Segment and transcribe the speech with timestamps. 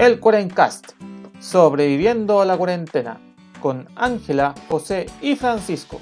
[0.00, 0.92] el Cuarencast,
[1.40, 3.20] sobreviviendo a la cuarentena,
[3.60, 6.00] con Ángela, José y Francisco.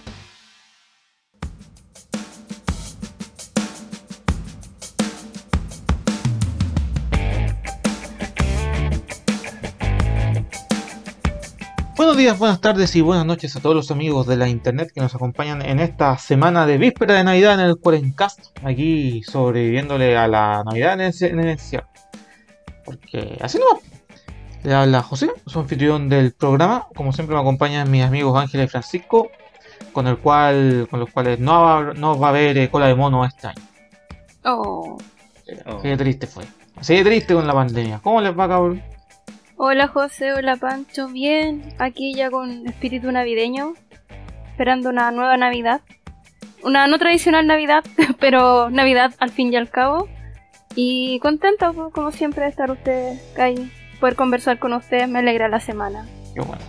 [11.96, 15.00] Buenos días, buenas tardes y buenas noches a todos los amigos de la internet que
[15.00, 20.28] nos acompañan en esta semana de víspera de Navidad en el Cuarencast, aquí sobreviviéndole a
[20.28, 21.82] la Navidad en el, en.
[22.88, 23.80] Porque así no
[24.64, 26.86] Le habla José, su anfitrión del programa.
[26.94, 29.30] Como siempre me acompañan mis amigos Ángela y Francisco,
[29.92, 32.94] con el cual, con los cuales no va, no va a haber eh, cola de
[32.94, 33.62] mono este año.
[34.44, 34.98] Oh.
[35.82, 36.44] Qué triste fue.
[36.76, 38.00] Así de triste con la pandemia.
[38.02, 38.82] ¿Cómo les va, cabrón?
[39.60, 43.74] Hola José, hola Pancho, bien, aquí ya con espíritu navideño,
[44.50, 45.80] esperando una nueva Navidad.
[46.62, 47.82] Una no tradicional Navidad,
[48.20, 50.08] pero Navidad al fin y al cabo.
[50.80, 53.68] Y contento, pues, como siempre, de estar ustedes ahí,
[53.98, 56.06] poder conversar con ustedes, me alegra la semana.
[56.32, 56.62] Qué bueno.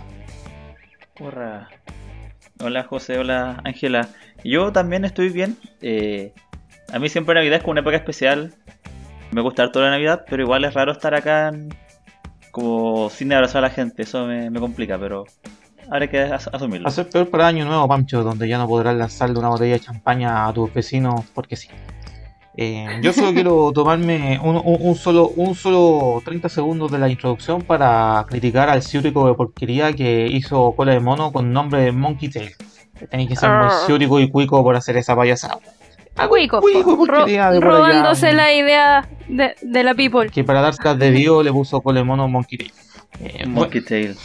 [1.20, 1.68] Hola.
[2.60, 4.08] Hola José, hola Ángela.
[4.42, 5.56] Yo también estoy bien.
[5.80, 6.34] Eh,
[6.92, 8.52] a mí siempre Navidad es como una época especial.
[9.30, 11.72] Me gusta toda la Navidad, pero igual es raro estar acá en-
[12.50, 14.02] como sin abrazar a la gente.
[14.02, 15.24] Eso me, me complica, pero
[15.88, 16.86] habrá que as- asumirlo.
[16.86, 19.74] Va a ser peor para Año Nuevo, Pancho, donde ya no podrás lanzarle una botella
[19.74, 21.68] de champaña a tus vecinos porque sí.
[22.56, 27.08] Eh, yo solo quiero tomarme un, un- un solo, un solo 30 segundos de la
[27.08, 31.92] introducción para criticar al ciútico de porquería que hizo cola de mono con nombre de
[31.92, 32.50] Monkey Tail.
[33.10, 33.82] Tenéis que ser muy Ah.
[33.86, 35.58] ciútico y cuico por hacer esa payasada.
[36.28, 37.66] Cuico, Cuico, po, porquería ro- de allá.
[37.66, 40.28] robándose la idea de, de la people.
[40.28, 42.72] Que para dar de Dio le puso cola de mono Monkey Tail.
[43.20, 44.16] Eh, Monkey Tail.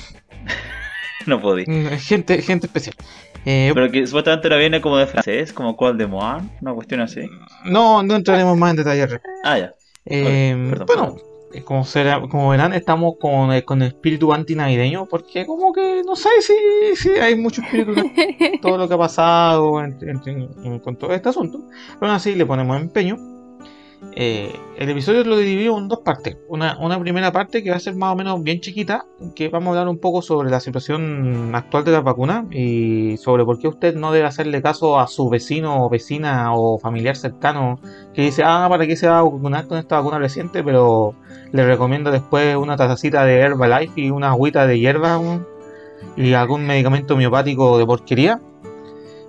[1.28, 1.64] no podí.
[1.66, 2.96] bueno, mm, gente, gente especial.
[3.46, 7.02] Eh, Pero que supuestamente no viene como de francés, como Col de Moine, una cuestión
[7.02, 7.22] así.
[7.66, 9.20] no, no entraremos más en detalle.
[9.44, 9.74] Ah, ya.
[10.06, 11.18] Eh, perdón, bueno, perdón.
[11.54, 16.16] eh, como, será, como verán, estamos con, eh, con espíritu antinavideño porque como que no
[16.16, 16.54] sé si,
[16.96, 17.94] si hay mucho espíritu
[18.62, 21.60] todo lo que ha pasado en- en- en- con todo este asunto.
[22.00, 23.18] Pero aún así le ponemos empeño.
[24.18, 26.38] Eh, el episodio lo dividimos en dos partes.
[26.48, 29.06] Una, una primera parte que va a ser más o menos bien chiquita,
[29.36, 33.44] que vamos a hablar un poco sobre la situación actual de las vacunas y sobre
[33.44, 37.78] por qué usted no debe hacerle caso a su vecino o vecina o familiar cercano
[38.14, 40.64] que dice, ah, ¿para qué se va a vacunar con esta vacuna reciente?
[40.64, 41.14] Pero
[41.52, 45.20] le recomiendo después una tacita de Herbalife y una agüita de hierba
[46.16, 48.40] y algún medicamento homeopático de porquería.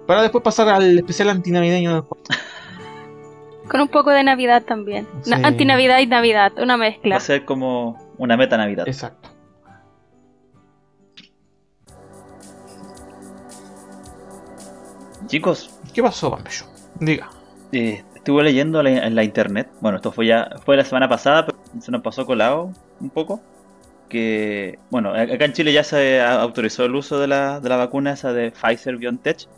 [0.06, 2.04] Para después pasar al especial antinavideño del
[3.70, 5.06] Con un poco de Navidad también.
[5.26, 5.42] Na- Sí.
[5.44, 7.16] Antinavidad y Navidad, una Va mezcla.
[7.16, 8.86] a ser como una meta Navidad.
[8.86, 9.30] Exacto.
[15.26, 16.66] Chicos, ¿Qué pasó, Pampello?
[17.00, 17.30] Diga.
[17.72, 21.46] Eh, estuve leyendo la- en la internet, bueno, esto fue ya fue la semana pasada,
[21.46, 23.40] pero se nos pasó colado un poco,
[24.08, 28.12] que, bueno, acá en Chile ya se autorizó el uso de la, de la vacuna
[28.12, 29.48] esa de Pfizer BioNTech,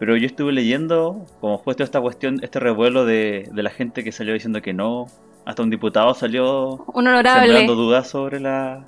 [0.00, 4.02] pero yo estuve leyendo, como fue toda esta cuestión, este revuelo de, de la gente
[4.02, 5.06] que salió diciendo que no,
[5.44, 7.42] hasta un diputado salió Un honorable.
[7.46, 8.84] sembrando dudas sobre la,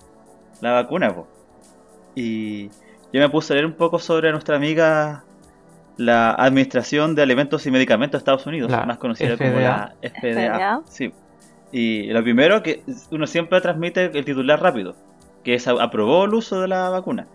[0.60, 1.14] la vacuna.
[1.14, 1.28] po.
[2.14, 2.68] Y
[3.12, 5.24] yo me puse a leer un poco sobre nuestra amiga
[5.98, 10.20] la Administración de Alimentos y Medicamentos de Estados Unidos, La más conocida como la FDA.
[10.20, 10.82] FDA.
[10.88, 11.12] Sí.
[11.70, 14.96] Y lo primero que uno siempre transmite el titular rápido,
[15.44, 17.26] que es aprobó el uso de la vacuna.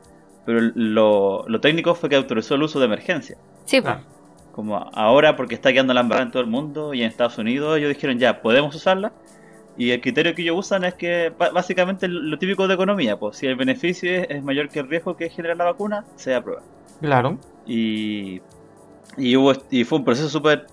[0.46, 3.38] Pero lo, lo técnico fue que autorizó el uso de emergencia.
[3.68, 3.86] Sí, po.
[3.86, 4.02] Claro.
[4.54, 7.78] Como ahora, porque está quedando la embarrada en todo el mundo y en Estados Unidos,
[7.78, 9.12] ellos dijeron ya, podemos usarla.
[9.78, 13.46] Y el criterio que ellos usan es que básicamente lo típico de economía, pues si
[13.46, 16.64] el beneficio es, es mayor que el riesgo que genera la vacuna, se aprueba.
[17.00, 17.38] Claro.
[17.68, 18.42] Y,
[19.18, 20.66] y, hubo, y fue un proceso súper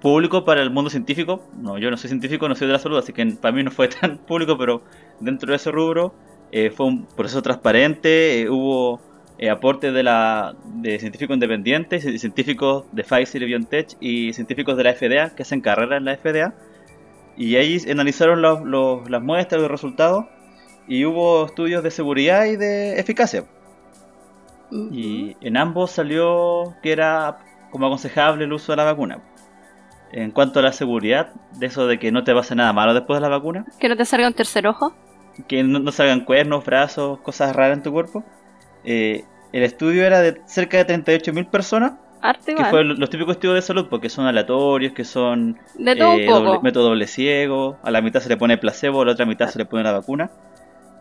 [0.00, 1.42] público para el mundo científico.
[1.60, 3.70] No, yo no soy científico, no soy de la salud, así que para mí no
[3.70, 4.82] fue tan público, pero
[5.20, 6.12] dentro de ese rubro
[6.50, 9.00] eh, fue un proceso transparente, eh, hubo
[9.38, 14.84] eh, aporte de, la, de científicos independientes, científicos de Pfizer y BioNTech y científicos de
[14.84, 16.54] la FDA que hacen carrera en la FDA.
[17.36, 20.24] Y ahí analizaron los- los- las muestras, los resultados,
[20.88, 23.44] y hubo estudios de seguridad y de eficacia.
[24.90, 27.38] Y en ambos salió que era
[27.70, 29.20] como aconsejable el uso de la vacuna.
[30.12, 33.18] En cuanto a la seguridad, de eso de que no te pase nada malo después
[33.18, 34.92] de la vacuna, Que no te salga un tercer ojo.
[35.46, 38.24] que no, no salgan cuernos, brazos, cosas raras en tu cuerpo,
[38.84, 42.70] eh, el estudio era de cerca de 38.000 personas, Arte que igual.
[42.70, 46.26] fue los típicos estudios de salud, porque son aleatorios, que son De todo eh, un
[46.26, 46.44] poco.
[46.56, 49.48] doble- método doble ciego, a la mitad se le pone placebo, a la otra mitad
[49.48, 50.30] se le pone la vacuna.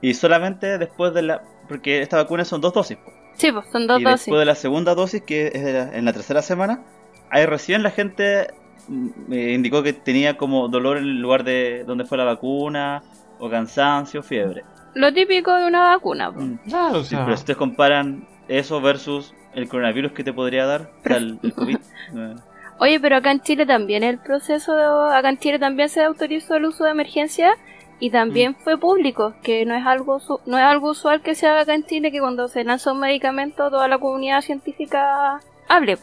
[0.02, 1.42] Y solamente después de la...
[1.68, 2.98] Porque esta vacuna son dos dosis.
[2.98, 3.12] po.
[3.36, 4.20] Sí, pues son dos y dosis.
[4.26, 6.84] después de la segunda dosis, que es de la- en la tercera semana,
[7.32, 8.54] ahí recién la gente
[8.88, 13.02] mm, me indicó que tenía como dolor en el lugar de donde fue la vacuna,
[13.40, 14.64] o cansancio, fiebre.
[14.94, 16.32] Lo típico de una vacuna.
[16.32, 16.40] po.
[16.42, 16.58] Mm.
[16.70, 20.66] Claro, o Sí, sea, pero si ustedes comparan eso versus el coronavirus que te podría
[20.66, 21.78] dar, el, el COVID.
[22.80, 26.56] Oye, pero acá en Chile también el proceso, de- acá en Chile también se autorizó
[26.56, 27.56] el uso de emergencia
[28.00, 31.62] y también fue público, que no es algo no es algo usual que se haga
[31.62, 35.98] acá en Chile que cuando se lanza un medicamento toda la comunidad científica hable.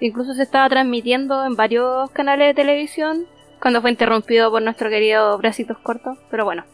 [0.00, 3.26] Incluso se estaba transmitiendo en varios canales de televisión
[3.60, 6.64] cuando fue interrumpido por nuestro querido Bracitos Cortos, pero bueno.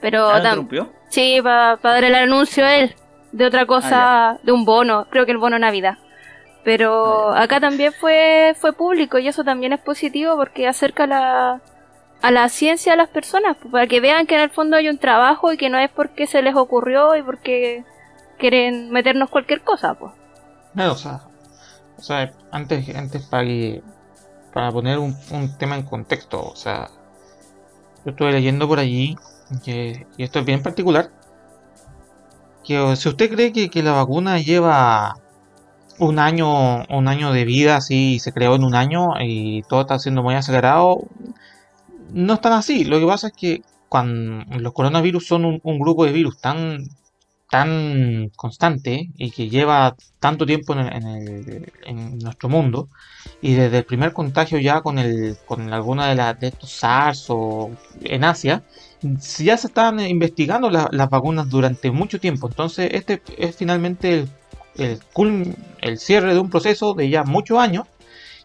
[0.00, 0.92] Pero ¿Ah, interrumpió?
[1.08, 2.94] Sí, para dar el anuncio a él
[3.32, 5.98] de otra cosa, de un bono, creo que el bono Navidad.
[6.62, 11.62] Pero Ah, acá también fue fue público y eso también es positivo porque acerca la,
[12.22, 14.88] a la ciencia a las personas, pues, para que vean que en el fondo hay
[14.88, 17.84] un trabajo y que no es porque se les ocurrió y porque
[18.38, 20.12] quieren meternos cualquier cosa, pues.
[20.72, 21.30] claro, o sea,
[21.98, 23.84] o sea, antes, antes para que-
[24.52, 26.90] para poner un, un tema en contexto, o sea,
[28.04, 29.16] yo estuve leyendo por allí
[29.64, 31.10] que, y esto es bien particular,
[32.64, 35.16] que si usted cree que, que la vacuna lleva
[35.98, 39.98] un año, un año de vida, así se creó en un año y todo está
[39.98, 41.02] siendo muy acelerado,
[42.12, 42.84] no es tan así.
[42.84, 46.84] Lo que pasa es que cuando los coronavirus son un, un grupo de virus tan,
[47.50, 52.88] tan constante y que lleva tanto tiempo en, nuestro mundo,
[53.40, 57.26] y desde el primer contagio ya con el, con alguna de, las de estos SARS
[57.30, 57.70] o
[58.02, 58.62] en Asia,
[59.20, 62.48] si ya se están investigando la- las vacunas durante mucho tiempo.
[62.48, 64.26] Entonces, este es finalmente
[64.76, 67.86] el cierre de un proceso de ya muchos años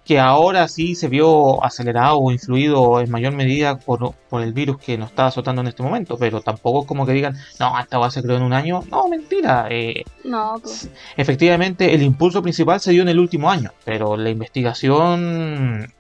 [0.05, 4.77] que ahora sí se vio acelerado o influido en mayor medida por, por el virus
[4.77, 7.97] que nos está azotando en este momento, pero tampoco es como que digan, no, esta
[7.97, 8.81] va se creó en un año.
[8.91, 9.67] No, mentira.
[9.69, 10.89] eh, No, pues.
[11.15, 15.94] efectivamente, el impulso principal se dio en el último año, pero la investigación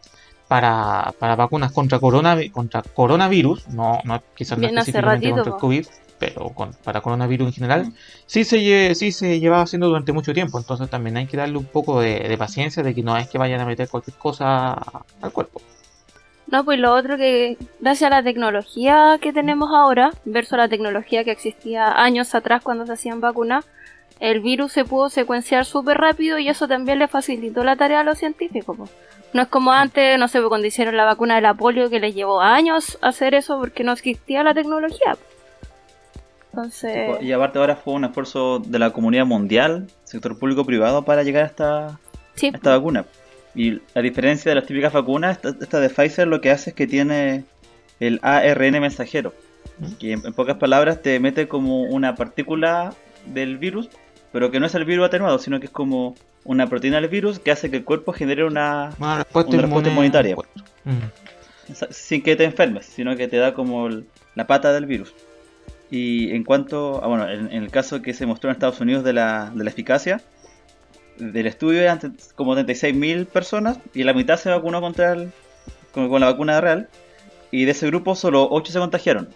[0.47, 5.59] para, para vacunas contra, coronavi- contra coronavirus, no, no quizás no específicamente ratito, contra el.
[5.59, 5.85] COVID,
[6.33, 7.93] pero con- para coronavirus en general,
[8.25, 11.57] sí se, lle- sí se llevaba haciendo durante mucho tiempo, entonces también hay que darle
[11.57, 14.73] un poco de, de paciencia de que no es que vayan a meter cualquier cosa
[15.21, 15.61] al cuerpo.
[16.47, 21.23] No, pues lo otro que, gracias a la tecnología que tenemos ahora, versus la tecnología
[21.23, 23.65] que existía años atrás cuando se hacían vacunas,
[24.19, 28.03] el virus se pudo secuenciar súper rápido y eso también le facilitó la tarea a
[28.03, 28.77] los científicos.
[28.77, 28.87] po.
[29.33, 32.13] No es como antes, no sé, cuando hicieron la vacuna de la polio que les
[32.13, 35.13] llevó años hacer eso porque no existía la tecnología.
[35.15, 35.32] po.
[36.53, 41.43] Entonces, Y aparte ahora fue un esfuerzo de la comunidad mundial, sector público-privado, para llegar
[41.43, 41.99] a esta,
[42.35, 43.05] sí, a esta vacuna.
[43.55, 46.75] Y a diferencia de las típicas vacunas, esta, esta de Pfizer lo que hace es
[46.75, 47.43] que tiene
[47.99, 49.33] el ARN mensajero,
[49.79, 49.91] ¿Mm?
[49.93, 52.93] que en, en pocas palabras te mete como una partícula
[53.25, 53.89] del virus,
[54.31, 57.39] pero que no es el virus atenuado, sino que es como una proteína del virus
[57.39, 58.91] que hace que el cuerpo genere una...
[58.99, 60.35] Una respuesta, Una respuesta inmune- inmunitaria.
[60.83, 61.71] Mm.
[61.91, 64.05] sin que te enfermes, sino que te da como el-
[64.35, 65.13] la pata del virus.
[65.95, 69.03] Y en cuanto, a, bueno, en, en el caso que se mostró en Estados Unidos
[69.03, 70.21] de la, de la eficacia,
[71.19, 71.99] del estudio eran
[72.35, 75.31] como 36.000 personas y la mitad se vacunó contra el,
[75.93, 76.89] con, con la vacuna real.
[77.51, 79.29] Y de ese grupo solo 8 se contagiaron.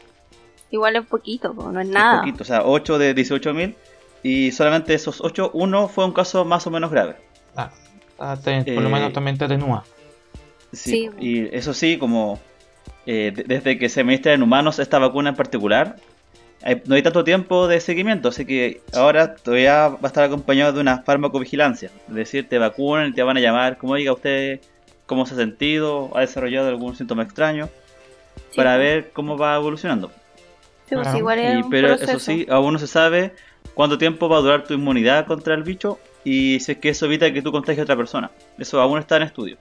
[0.72, 2.20] igual es poquito, po, no es Es nada.
[2.22, 3.76] poquito, o sea, 8 de 18.000.
[4.24, 7.18] Y solamente esos 8, uno fue un caso más o menos grave.
[7.56, 7.70] Ah,
[8.18, 9.84] ah, te- por lo Eh, menos también te atenúa.
[10.74, 11.10] Sí, Sí.
[11.20, 12.40] y eso sí, como
[13.06, 15.96] eh, de- desde que se administra en humanos esta vacuna en particular,
[16.86, 20.82] no hay tanto tiempo de seguimiento, así que ahora todavía va a estar acompañado de
[20.82, 21.92] una farmacovigilancia.
[22.10, 24.60] Es decir, te vacunan y te van a llamar, como diga usted,
[25.06, 27.70] cómo se ha sentido, ha desarrollado algún síntoma extraño,
[28.52, 28.80] Sí, para po.
[28.80, 30.10] ver cómo va evolucionando.
[30.88, 31.18] Sí, pues, Claro.
[31.18, 32.12] igual es Y- un pero proceso.
[32.12, 33.34] eso sí, aún no se sabe
[33.74, 37.06] cuánto tiempo va a durar tu inmunidad contra el bicho y si es que eso
[37.06, 38.32] evita que tú contagies a otra persona.
[38.58, 39.58] Eso aún está en estudio.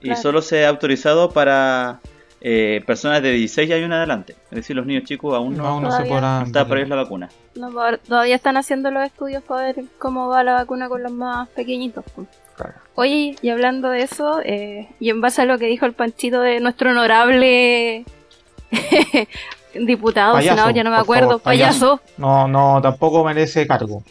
[0.00, 2.00] Y solo se ha autorizado para
[2.44, 4.34] eh, personas de 16 años en adelante.
[4.50, 6.12] Es decir, los niños chicos aún No, no, aún no se Todavía.
[6.14, 6.40] podrá.
[6.40, 7.28] no está por ellos la vacuna.
[7.54, 11.48] No, todavía están haciendo los estudios para ver cómo va la vacuna con los más
[11.50, 12.04] pequeñitos.
[12.56, 12.74] Claro.
[12.96, 16.40] Oye, y hablando de eso, eh, y en base a lo que dijo el Panchito
[16.40, 18.04] de nuestro honorable
[19.74, 21.96] diputado, Payaso, senador, ya no me acuerdo, favor, payaso.
[21.98, 24.02] payaso, No, no, tampoco merece cargo.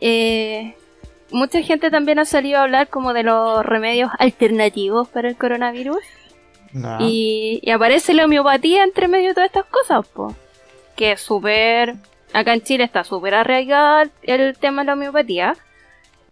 [0.00, 0.74] eh,
[1.30, 5.98] mucha gente también ha salido a hablar como de los remedios alternativos para el coronavirus.
[6.72, 6.98] Ya.
[7.00, 10.34] Y, y aparece la homeopatía entre medio de todas estas cosas, po.
[10.96, 11.94] Que es súper.
[12.32, 15.54] Acá en Chile está súper arraigada el- el tema de la homeopatía.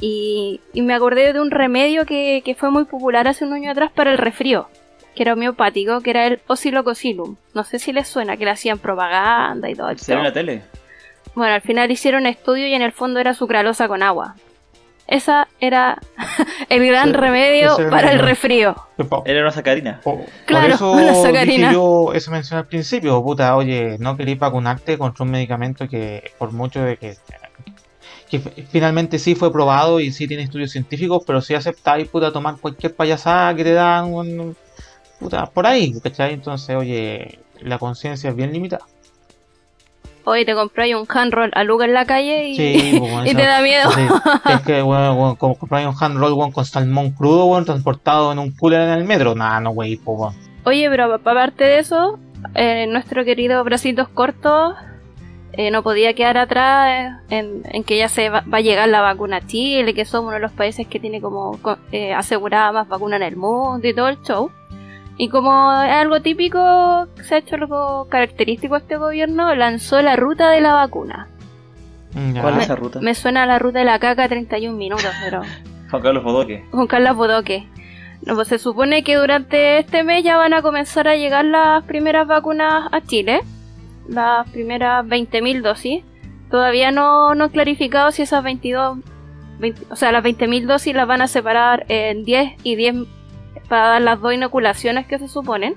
[0.00, 3.70] Y, y me acordé de un remedio que, que fue muy popular hace un año
[3.70, 4.68] atrás para el resfrío.
[5.14, 7.36] Que era homeopático, que era el Oscillococillum.
[7.54, 9.96] No sé si les suena, que le hacían propaganda y todo.
[9.96, 10.62] ¿Se en la tele?
[11.36, 14.34] Bueno, al final hicieron estudio y en el fondo era sucralosa con agua.
[15.06, 15.99] Esa era
[16.68, 18.75] el gran Sí, remedio para el el- resfrío.
[19.26, 20.00] Era una sacarina.
[20.02, 21.68] Por, Claro, por una eso sacarina.
[21.68, 26.30] dije yo eso mencioné al principio, puta, oye, no queréis vacunarte contra un medicamento que
[26.38, 27.16] por mucho de que,
[28.70, 32.94] finalmente sí fue probado y sí tiene estudios científicos, pero si aceptáis, puta, tomar cualquier
[32.94, 34.56] payasada que te dan, un-
[35.20, 36.32] puta, por ahí, ¿cachai?
[36.34, 38.84] Entonces, oye, la conciencia es bien limitada.
[40.26, 43.35] Hoy te compráis un handroll a Luca en la calle y, Sí, pues, bueno, y
[43.35, 43.90] te da miedo.
[43.93, 44.00] sí,
[44.49, 48.33] es que, bueno, bueno, como compráis un hand roll, weón, con salmón crudo, weón, transportado
[48.33, 50.35] en un cooler en el metro, nada, no, wey, pues.
[50.64, 52.19] Oye, pero aparte de eso,
[52.54, 54.75] eh, nuestro querido Bracitos Cortos
[55.52, 59.02] eh, no podía quedar atrás en, en que ya se va, va a llegar la
[59.02, 62.73] vacuna a Chile, que somos uno de los países que tiene como co- eh, asegurada
[62.73, 64.50] más vacuna en el mundo y todo el show.
[65.16, 70.16] Y como es algo típico, se ha hecho algo característico a este gobierno, lanzó la
[70.16, 71.28] ruta de la vacuna.
[72.33, 72.42] Ya.
[72.42, 73.00] ¿Cuál es esa ruta?
[73.00, 75.42] Me suena a la ruta de la caca 31 minutos, pero...
[75.90, 76.64] Juan Carlos Bodoque.
[76.71, 77.68] Juan Carlos Bodoque.
[78.23, 81.85] No, pues se supone que durante este mes ya van a comenzar a llegar las
[81.85, 83.40] primeras vacunas a Chile.
[84.09, 86.04] Las primeras 20.000 dosis.
[86.50, 88.99] Todavía no, no han clarificado si esas 22...
[89.59, 92.94] 20 o sea, las 20.000 dosis las van a separar en 10 y 10
[93.68, 95.75] para las dos inoculaciones que se suponen.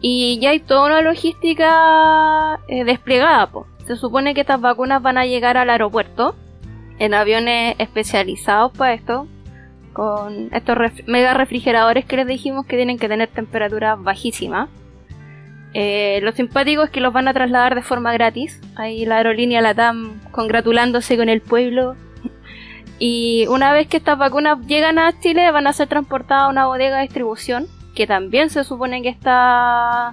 [0.00, 3.50] Y ya hay toda una logística eh, desplegada.
[3.86, 6.34] Se supone que estas vacunas van a llegar al aeropuerto
[6.98, 9.26] en aviones especializados para esto,
[9.92, 10.76] con estos
[11.06, 14.68] mega refrigeradores que les dijimos que tienen que tener temperaturas bajísimas.
[15.72, 18.60] Eh, lo simpático es que los van a trasladar de forma gratis.
[18.76, 21.96] Ahí la aerolínea Latam congratulándose con el pueblo.
[23.02, 26.66] Y una vez que estas vacunas llegan a Chile, van a ser transportadas a una
[26.66, 30.12] bodega de distribución, que también se supone que está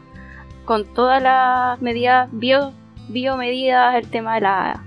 [0.64, 2.72] con todas las medidas bio,
[3.10, 4.84] biomedidas, el tema de la,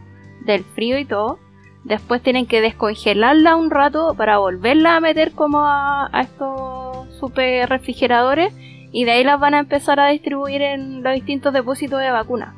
[0.47, 1.39] del frío y todo.
[1.85, 7.69] Después tienen que descongelarla un rato para volverla a meter como a, a estos super
[7.69, 8.55] refrigeradores
[8.93, 12.55] y de ahí las van a empezar a distribuir en los distintos depósitos de vacunas.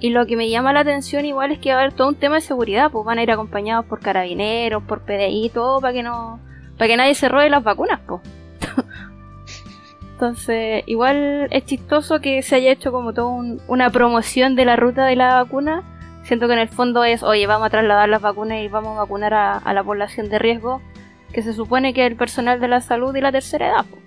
[0.00, 2.14] Y lo que me llama la atención igual es que va a haber todo un
[2.14, 6.02] tema de seguridad, pues van a ir acompañados por carabineros, por PDI, todo para que
[6.02, 6.40] no
[6.78, 8.22] para que nadie se robe las vacunas, pues.
[10.12, 15.04] Entonces, igual es chistoso que se haya hecho como toda una promoción de la ruta
[15.04, 15.82] de la vacuna.
[16.22, 19.00] Siento que en el fondo es, oye, vamos a trasladar las vacunas y vamos a
[19.00, 20.80] vacunar a, a la población de riesgo,
[21.32, 23.84] que se supone que es el personal de la salud y la tercera edad.
[23.84, 23.98] po.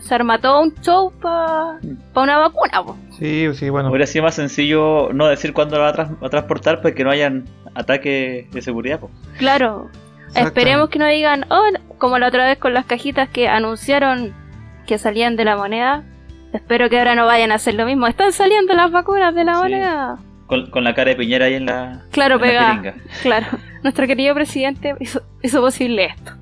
[0.00, 1.78] Se arma todo un show para
[2.14, 2.82] una vacuna.
[2.84, 2.96] po.
[3.18, 3.88] Sí, sí, bueno.
[3.90, 7.04] Hubiera sido más sencillo no decir cuándo la va a, tras- a transportar para que
[7.04, 9.00] no hayan ataques de seguridad.
[9.00, 9.10] po.
[9.38, 9.88] Claro,
[10.28, 10.48] Exacto.
[10.48, 11.62] esperemos que no digan, oh,
[11.98, 14.34] como la otra vez con las cajitas que anunciaron
[14.86, 16.04] que salían de la moneda.
[16.52, 18.06] Espero que ahora no vayan a hacer lo mismo.
[18.06, 19.58] Están saliendo las vacunas de la Sí.
[19.62, 20.18] moneda.
[20.46, 22.94] Con, con la cara de Piñera ahí en la, Claro, en pegada.
[23.22, 23.46] Claro,
[23.82, 26.32] nuestro querido presidente hizo, hizo posible esto.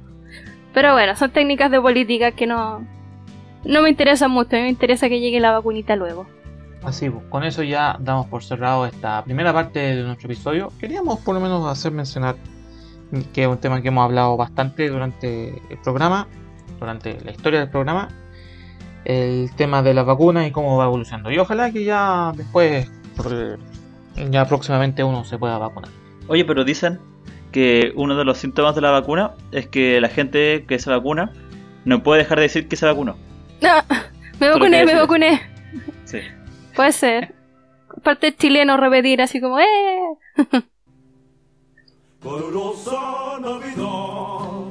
[0.74, 2.86] Pero bueno, son técnicas de política que no,
[3.64, 4.56] no me interesan mucho.
[4.56, 6.26] A mí me interesa que llegue la vacunita luego.
[6.84, 10.70] Así, pues, con eso ya damos por cerrado esta primera parte de nuestro episodio.
[10.78, 12.36] Queríamos por lo menos hacer mencionar
[13.32, 16.26] que es un tema que hemos hablado bastante durante el programa,
[16.78, 18.08] durante la historia del programa,
[19.04, 21.30] el tema de las vacunas y cómo va evolucionando.
[21.30, 22.90] Y ojalá que ya después,
[24.30, 25.90] ya próximamente uno se pueda vacunar.
[26.26, 26.98] Oye, pero dicen
[27.52, 31.32] que uno de los síntomas de la vacuna es que la gente que se vacuna
[31.84, 33.16] no puede dejar de decir que se vacunó.
[33.62, 33.84] Ah,
[34.40, 35.42] me vacuné, me decir vacuné.
[36.04, 36.18] Sí.
[36.74, 37.34] Puede ser.
[38.02, 39.64] Parte chileno repetir así como, ¡eh!
[42.22, 44.64] Calurosa Navidad,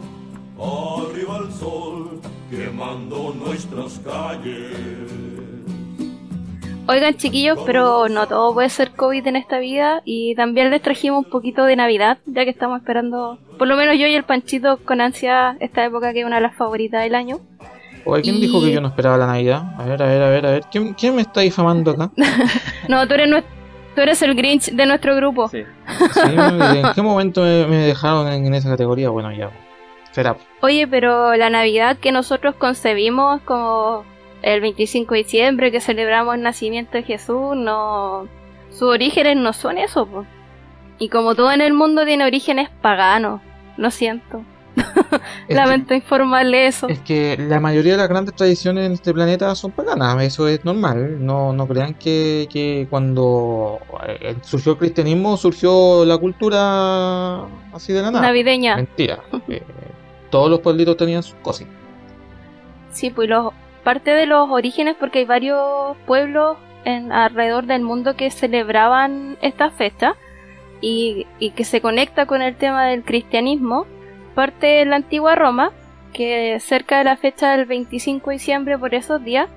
[0.57, 5.03] arriba el sol, quemando nuestras calles.
[6.85, 11.25] Oigan chiquillos, pero no todo puede ser COVID en esta vida y también les trajimos
[11.25, 14.77] un poquito de Navidad, ya que estamos esperando, por lo menos yo y el Panchito
[14.83, 17.39] con ansia esta época que es una de las favoritas del año.
[18.05, 19.63] Oye, ¿quién Y- dijo que yo no esperaba la Navidad?
[19.77, 20.63] A ver, a ver, a ver, a ver.
[20.71, 22.11] ¿Quién, quién me está difamando acá?
[22.89, 23.43] No, tú eres, nues-
[23.95, 25.47] tú eres el Grinch de nuestro grupo.
[25.49, 25.63] Sí.
[26.13, 29.09] Sí, ¿En qué momento me, me dejaron en, en esa categoría?
[29.09, 29.49] Bueno, ya.
[30.11, 30.35] Será.
[30.61, 34.03] Oye, pero la Navidad que nosotros concebimos como
[34.43, 38.27] el 25 de diciembre, que celebramos el nacimiento de Jesús, no...
[38.69, 40.25] Sus orígenes no son eso, po.
[40.99, 43.39] Y como todo en el mundo tiene orígenes paganos,
[43.77, 44.41] lo siento.
[45.49, 46.87] Lamento informarle eso.
[46.87, 50.63] Es que la mayoría de las grandes tradiciones en este planeta son paganas, eso es
[50.65, 51.23] normal.
[51.23, 58.01] No, no crean que, que cuando eh, surgió el cristianismo surgió la cultura así de
[58.01, 58.27] la nada.
[58.27, 58.75] Navideña.
[58.75, 59.19] Mentira.
[59.47, 59.61] Eh,
[60.29, 61.67] todos los pueblitos tenían sus cosas.
[62.91, 63.53] Sí, pues los,
[63.83, 69.69] parte de los orígenes, porque hay varios pueblos en, alrededor del mundo que celebraban esta
[69.69, 70.15] fecha.
[70.81, 73.85] y, y que se conecta con el tema del cristianismo,
[74.33, 75.71] parte de la antigua Roma,
[76.13, 79.47] que cerca de la fecha del 25 de diciembre, por esos días,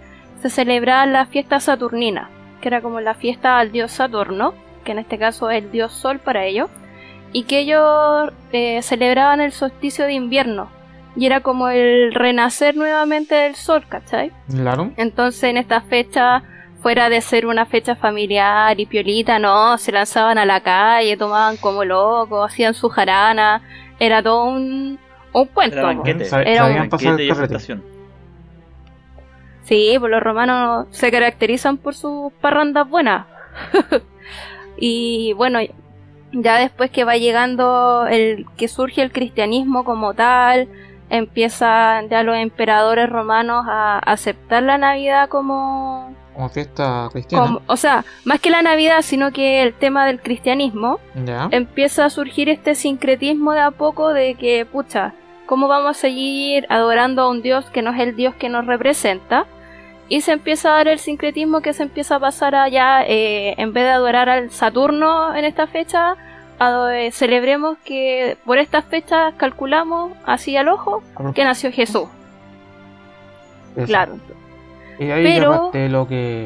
[0.40, 2.30] se celebraba la fiesta saturnina,
[2.60, 4.54] que era como la fiesta al dios Saturno,
[4.84, 6.70] que en este caso es el dios Sol para ellos,
[7.32, 10.70] y que ellos eh, celebraban el solsticio de invierno,
[11.16, 14.32] y era como el renacer nuevamente del sol, ¿cachai?
[14.50, 14.92] Claro.
[14.96, 16.42] Entonces en esta fecha,
[16.82, 21.56] fuera de ser una fecha familiar y piolita, no, se lanzaban a la calle, tomaban
[21.56, 23.62] como locos, hacían su jarana,
[23.98, 24.98] era todo un,
[25.32, 25.76] un cuento.
[25.76, 26.24] Era banquete.
[26.44, 27.28] Era un- Banquete y.
[29.64, 33.26] Sí, pues los romanos se caracterizan por sus parrandas buenas.
[34.76, 35.58] y bueno,
[36.32, 40.68] ya después que va llegando el que surge el cristianismo como tal,
[41.10, 47.46] empiezan ya los emperadores romanos a aceptar la Navidad como, Como fiesta cristiana.
[47.46, 51.00] como o sea, más que la Navidad, sino que el tema del cristianismo
[51.50, 55.14] empieza a surgir este sincretismo de a poco de que, pucha,
[55.46, 58.66] ¿cómo vamos a seguir adorando a un Dios que no es el Dios que nos
[58.66, 59.46] representa?
[60.08, 63.72] Y se empieza a dar el sincretismo que se empieza a pasar allá, eh, en
[63.72, 66.16] vez de adorar al Saturno en esta fecha,
[66.60, 71.02] eh, celebremos que por estas fechas calculamos así al ojo
[71.34, 72.08] que nació Jesús.
[73.74, 73.86] Eso.
[73.86, 74.18] Claro,
[74.98, 76.44] Y ahí Pero- ya lo que.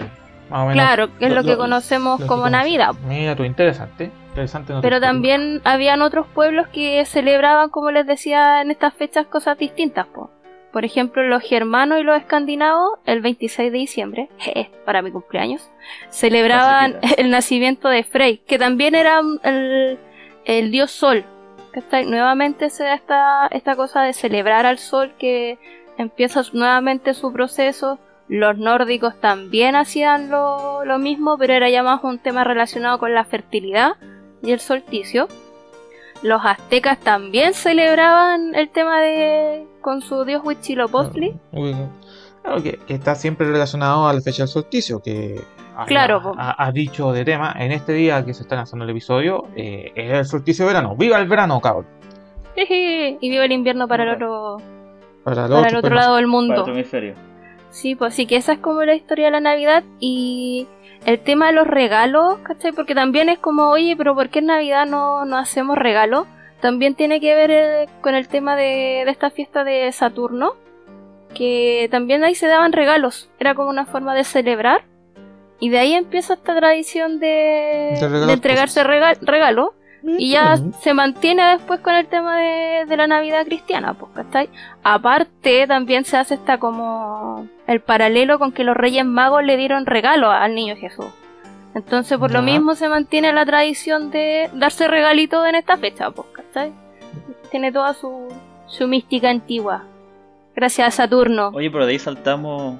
[0.50, 0.74] Más o menos.
[0.84, 2.50] claro, que es lo, que conocemos lo como.
[2.50, 2.90] Navidad.
[3.06, 4.10] Mira tú, interesante.
[4.30, 9.58] Interesante Pero también habían otros pueblos que celebraban, como les decía, en estas fechas cosas
[9.58, 10.06] distintas.
[10.06, 10.30] po.
[10.72, 15.68] Por ejemplo, los germanos y los escandinavos, el 26 de diciembre, jeje, para mi cumpleaños,
[16.10, 19.98] celebraban el nacimiento de Frey, que también era el,
[20.44, 21.24] el dios sol.
[21.72, 22.06] ¿cachai?
[22.06, 25.58] Nuevamente se da esta, esta cosa de celebrar al sol que
[25.98, 27.98] empieza nuevamente su proceso.
[28.30, 33.12] Los nórdicos también hacían lo, lo mismo, pero era ya más un tema relacionado con
[33.12, 33.96] la fertilidad
[34.40, 35.26] y el solsticio.
[36.22, 41.34] Los aztecas también celebraban el tema de con su dios Huitzilopochtli.
[41.52, 41.74] Uy,
[42.42, 45.40] Claro, que, que está siempre relacionado a la fecha del solsticio, que
[45.76, 46.34] ha- Claro, po.
[46.38, 49.92] ha, ha dicho de tema, en este día que se está lanzando el episodio, eh,
[49.94, 50.94] es el solsticio de verano.
[50.96, 51.86] ¡Viva el verano, cabrón!
[52.56, 54.56] Y viva el invierno para el otro,
[55.24, 56.60] Para, para el otro lado del Para mundo.
[56.62, 57.14] otro hemisferio.
[57.70, 60.66] Sí, pues sí que esa es como la historia de la Navidad y
[61.06, 62.72] el tema de los regalos, ¿cachai?
[62.72, 66.26] Porque también es como, oye, pero ¿por qué en Navidad no, no hacemos regalos?
[66.60, 70.54] También tiene que ver eh, con el tema de, de esta fiesta de Saturno,
[71.34, 74.82] que también ahí se daban regalos, era como una forma de celebrar.
[75.62, 77.94] Y de ahí empieza esta tradición de,
[78.26, 79.70] De entregarse rega- regalos.
[80.02, 84.48] Y ya se mantiene después con el tema de, de la Navidad cristiana, pues, ¿cachai?
[84.82, 89.86] Aparte, también se hace esta como el paralelo con que los Reyes Magos le dieron
[89.86, 91.06] regalo al niño Jesús.
[91.74, 96.26] Entonces, por lo mismo se mantiene la tradición de darse regalitos en esta fecha, pues,
[96.32, 96.72] ¿cachai?
[97.50, 98.28] Tiene toda su,
[98.66, 99.84] su mística antigua.
[100.56, 101.48] Gracias a Saturno.
[101.54, 102.78] Oye, pero de ahí saltamos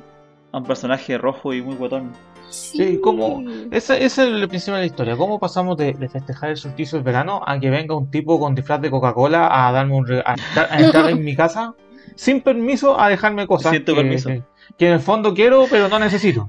[0.52, 2.12] a un personaje rojo y muy guatón.
[2.50, 3.42] Sí, ¿cómo?
[3.70, 5.16] Ese, ese es el principio de la historia.
[5.16, 8.54] ¿Cómo pasamos de, de festejar el solsticio del verano a que venga un tipo con
[8.54, 11.74] disfraz de Coca-Cola a darme un re- a, entrar, a entrar en mi casa
[12.16, 14.28] sin permiso a dejarme cosas Sin que, permiso.
[14.28, 14.42] que-
[14.78, 16.48] que en el fondo quiero pero no necesito?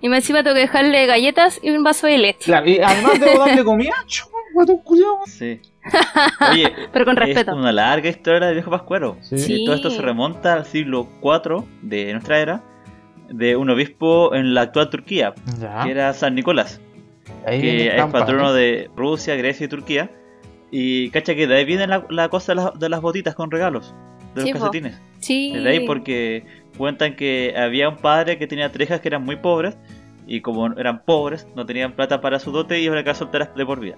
[0.00, 2.44] Y me encima tengo que dejarle galletas y un vaso de leche.
[2.44, 3.92] Claro, y además debo darle comida.
[5.26, 5.60] Sí.
[6.50, 7.50] Oye, Pero con respeto.
[7.52, 9.16] es una larga historia del viejo Pascuero.
[9.20, 9.38] Sí.
[9.38, 9.64] Sí.
[9.64, 12.62] Todo esto se remonta al siglo IV de nuestra era,
[13.28, 15.82] de un obispo en la actual Turquía, Ya.
[15.84, 16.80] que era San Nicolás,
[17.46, 20.10] Ahí que es patrono de Rusia, Grecia y Turquía.
[20.70, 23.50] Y cacha que de ahí viene la, la cosa de, las- de las botitas con
[23.50, 23.94] regalos,
[24.34, 25.00] de los Sí, calcetines.
[25.20, 25.52] Sí.
[25.52, 26.44] De ahí porque
[26.76, 29.76] cuentan que había un padre que tenía tres hijas que eran muy pobres
[30.26, 33.54] y como eran pobres no tenían plata para su dote y iban a quedar solteras
[33.54, 33.96] de por vida.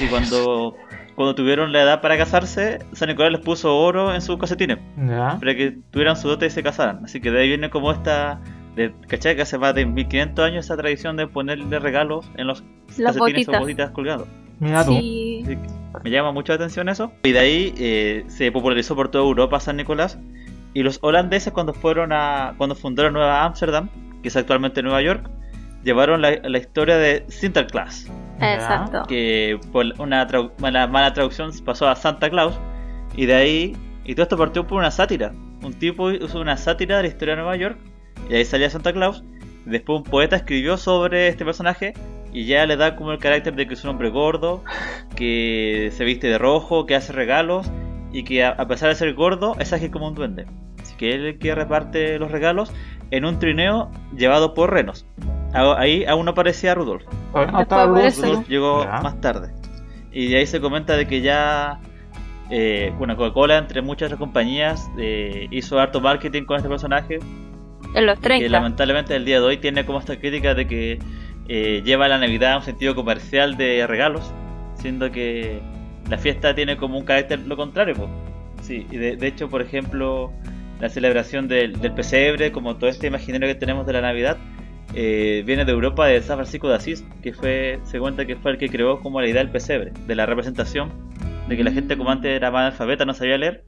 [0.00, 0.74] Y cuando,
[1.16, 5.36] cuando tuvieron la edad para casarse, San Nicolás les puso oro en sus calcetines Ya.
[5.40, 7.04] para que tuvieran su dote y se casaran.
[7.04, 8.40] Así que de ahí viene como esta,
[8.76, 9.34] de, ¿cachai?
[9.36, 12.62] Que hace más de 1500 años esa tradición de ponerle regalos en los
[12.96, 13.56] Las calcetines botitas.
[13.56, 14.28] o botitas colgados.
[14.60, 14.92] Mira tú.
[14.92, 15.42] Sí.
[15.44, 15.68] Así que
[16.04, 17.12] me llama mucho la atención eso.
[17.24, 20.18] Y de ahí eh, se popularizó por toda Europa San Nicolás.
[20.74, 22.54] Y los holandeses cuando fueron a.
[22.58, 23.88] cuando fundaron Nueva Ámsterdam,
[24.22, 25.28] que es actualmente Nueva York,
[25.84, 28.10] llevaron la, la historia de Sinterklaas.
[28.40, 29.02] Exacto.
[29.08, 32.58] Que por una trau- mala, mala traducción pasó a Santa Claus.
[33.16, 33.76] Y de ahí.
[34.04, 35.32] Y todo esto partió por una sátira.
[35.62, 37.78] Un tipo hizo una sátira de la historia de Nueva York.
[38.30, 39.24] Y ahí salía Santa Claus.
[39.64, 41.94] Después un poeta escribió sobre este personaje.
[42.32, 44.62] Y ya le da como el carácter de que es un hombre gordo.
[45.16, 46.86] Que se viste de rojo.
[46.86, 47.70] Que hace regalos.
[48.12, 50.46] Y que a, a pesar de ser gordo, es ágil como un duende.
[50.80, 52.72] Así que él es el que reparte los regalos.
[53.10, 55.06] En un trineo llevado por renos.
[55.54, 57.04] A- Ahí aún no aparecía Rudolf.
[57.34, 57.86] No estaba.
[57.86, 59.00] Rudolf llegó Ya.
[59.02, 59.50] más tarde.
[60.12, 61.80] Y de ahí se comenta de que ya,
[62.50, 67.18] eh, bueno, Coca-Cola, entre muchas otras compañías, eh, hizo harto marketing con este personaje.
[67.94, 68.48] En los Que 30.
[68.50, 70.98] lamentablemente el día de hoy tiene como esta crítica de que
[71.48, 74.30] eh, lleva la Navidad a un sentido comercial de regalos,
[74.74, 75.60] siendo que
[76.10, 77.94] la fiesta tiene como un carácter lo contrario.
[77.94, 78.08] po.
[78.60, 80.30] Sí, y de, de hecho, por ejemplo,
[80.80, 84.36] la celebración del, del pesebre, como todo este imaginario que tenemos de la Navidad,
[84.94, 88.52] eh, viene de Europa de San Francisco de Asís, que fue, se cuenta que fue
[88.52, 90.90] el que creó como la idea del pesebre, de la representación,
[91.48, 93.64] de que la gente como antes era más alfabeta, no sabía leer.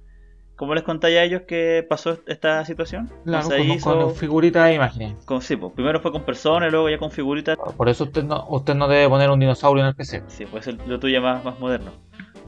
[0.56, 3.10] ¿Cómo les contáis a ellos que pasó esta situación?
[3.24, 5.14] Claro, con, hizo- con figuritas de imágenes.
[5.24, 7.56] con- sí, pues, primero fue con personas, luego ya con figuritas.
[7.76, 10.22] Por eso usted no, usted no debe poner un dinosaurio en el PC.
[10.26, 11.92] Sí, pues es lo tuyo más, más moderno.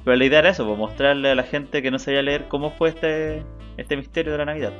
[0.05, 2.71] Pero la idea era eso, pues, mostrarle a la gente que no sabía leer cómo
[2.73, 3.45] fue este,
[3.79, 4.73] este misterio de la Navidad.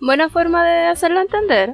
[0.00, 1.72] Buena forma de hacerlo entender.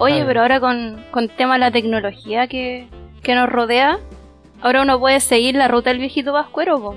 [0.00, 0.26] Oye, Claro.
[0.28, 2.88] pero ahora con, con tema de la tecnología que,
[3.22, 3.98] que nos rodea,
[4.62, 6.96] ahora uno puede seguir la ruta del viejito vascuero, po.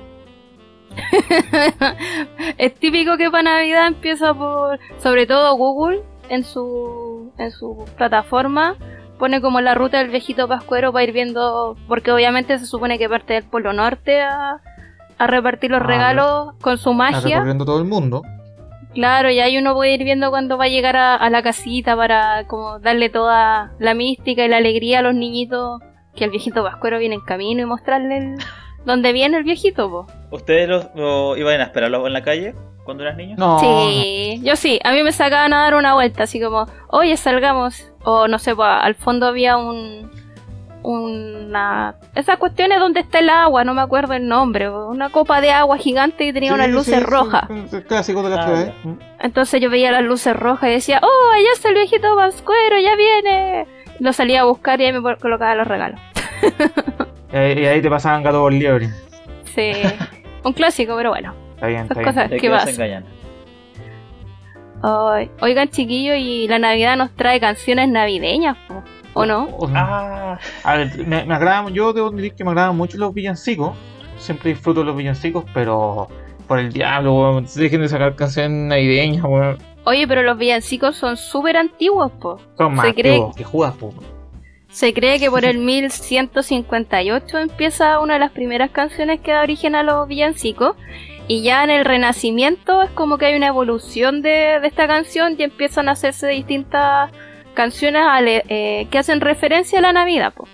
[2.58, 8.76] es típico que para Navidad empieza por, sobre todo Google, en su, en su plataforma,
[9.20, 13.10] pone como la ruta del viejito pascuero para ir viendo, porque obviamente se supone que
[13.10, 14.60] parte del Polo Norte a,
[15.18, 17.36] a repartir los Ah, regalos con su Está magia.
[17.38, 18.22] recorriendo todo el mundo.
[18.94, 21.96] Claro, y ahí uno puede ir viendo cuando va a llegar a, a la casita
[21.96, 25.82] para como darle toda la mística y la alegría a los niñitos
[26.16, 28.36] que el viejito pascuero viene en camino y mostrarle el,
[28.86, 30.08] dónde viene el viejito, po.
[30.32, 32.54] ¿Ustedes lo, lo iban a esperarlo en la calle
[32.84, 33.36] cuando eras niño?
[33.38, 37.18] No, Sí, yo sí, a mí me sacaban a dar una vuelta, así como, oye,
[37.18, 40.12] salgamos, o no sé, pues, al fondo había un,
[40.84, 45.52] una, esas cuestiones donde está el agua, no me acuerdo el nombre, una copa de
[45.52, 47.50] agua gigante y tenía Sí, unas luces sí, rojas.
[47.50, 48.74] es el clásico de las Ah.
[49.22, 52.96] Entonces yo veía las luces rojas y decía, oh, allá está el viejito Pascuero, ya
[52.96, 53.68] viene.
[54.00, 56.00] Lo salía a buscar y ahí me colocaba los regalos.
[57.36, 58.90] Eh, y ahí te pasaban gato por liebre.
[59.56, 59.72] Sí,
[60.44, 61.34] un clásico, pero bueno.
[61.56, 62.14] Está bien, Esas está bien.
[62.14, 62.30] cosas.
[62.30, 62.74] ¿De ¿Qué qué vas vas?
[62.76, 63.06] engañan?
[64.84, 69.46] Ay, oigan, chiquillos, y la Navidad nos trae canciones navideñas, po, ¿o no?
[69.46, 72.98] O- o- Ah, A ver, me, me agrada, yo debo admitir que me agradan mucho
[72.98, 73.76] los villancicos.
[74.18, 76.08] Siempre disfruto los villancicos, pero
[76.48, 77.46] por el diablo, weón.
[77.56, 79.58] Dejen de sacar canciones navideñas, weón.
[79.86, 82.40] Oye, pero los villancicos son súper antiguos, po.
[82.58, 83.94] Son más Se cree- antiguos que Judas, po.
[84.70, 85.58] Se cree que por el
[86.48, 90.76] 1158 empieza una de las primeras canciones que da origen a los villancicos.
[91.28, 95.36] Y ya en el Renacimiento es como que hay una evolución de, de esta canción
[95.38, 97.12] y empiezan a hacerse distintas
[97.54, 100.34] canciones ale- eh, que hacen referencia a la Navidad.
[100.34, 100.48] po.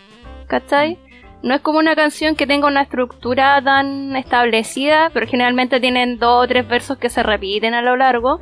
[0.48, 0.98] ¿Cachai?
[1.44, 6.44] No es como una canción que tenga una estructura tan establecida, pero generalmente tienen dos
[6.44, 8.42] o tres versos que se repiten a lo largo.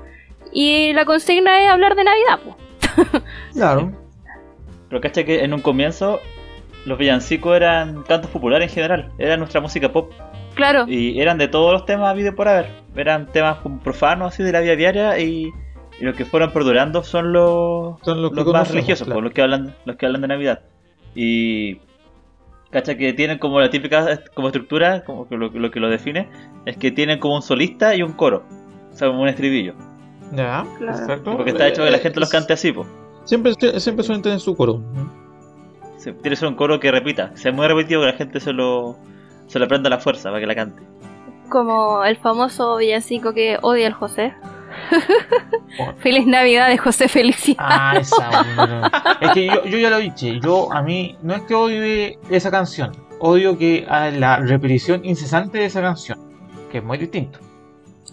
[0.52, 2.40] Y la consigna es hablar de Navidad.
[2.44, 2.58] po.
[3.54, 3.92] Claro.
[4.90, 6.20] pero cacha que en un comienzo
[6.86, 10.12] los villancicos eran cantos populares en general, era nuestra música pop
[10.56, 10.86] Claro.
[10.88, 12.70] y eran de todos los temas habidos por haber.
[12.96, 15.52] Eran temas como profanos así de la vida diaria y,
[16.00, 19.20] y los que fueron perdurando son los, Son los más religiosos, claro.
[19.22, 20.62] pues, los que hablan los que hablan de Navidad.
[21.16, 21.80] Y
[22.70, 26.30] cacha que tienen como la típica como estructura, como que lo, lo que lo define,
[26.66, 28.44] es que tienen como un solista y un coro,
[28.94, 29.74] o sea, como un estribillo.
[30.34, 30.98] Ya, Claro.
[30.98, 31.36] exacto.
[31.38, 32.88] Porque está hecho que la Eh, gente los cante así, pues.
[33.24, 34.82] Siempre, siempre suelen tener su coro.
[35.98, 38.54] Sí, Tiene que ser un coro que repita, sea muy repetido que la gente se
[38.54, 38.96] lo,
[39.48, 40.82] se lo aprenda a la fuerza para que la cante.
[41.50, 44.34] Como el famoso villancico que odia el José.
[46.00, 47.58] Feliz Navidad de José Felicidad.
[47.60, 48.88] Ah, esa.
[49.22, 52.52] Es que yo, yo ya lo dije, yo a mí no es que odie esa
[52.52, 56.20] canción, odio que a la repetición incesante de esa canción,
[56.72, 57.40] que es muy distinto.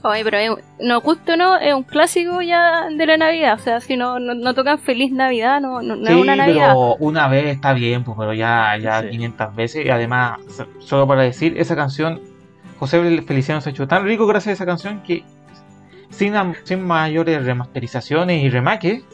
[0.03, 3.55] Oye, pero no justo no, es un clásico ya de la Navidad.
[3.55, 6.37] O sea, si no, no, no tocan Feliz Navidad, no, no, no sí, es una
[6.37, 6.69] Navidad.
[6.75, 9.09] pero una vez está bien, pues, pero ya, ya Sí.
[9.09, 12.21] 500 veces, y además, so- solo para decir, esa canción,
[12.79, 15.25] José Feliciano se ha hecho tan rico gracias a esa canción que
[16.11, 19.05] sin, sin mayores remasterizaciones y remakes,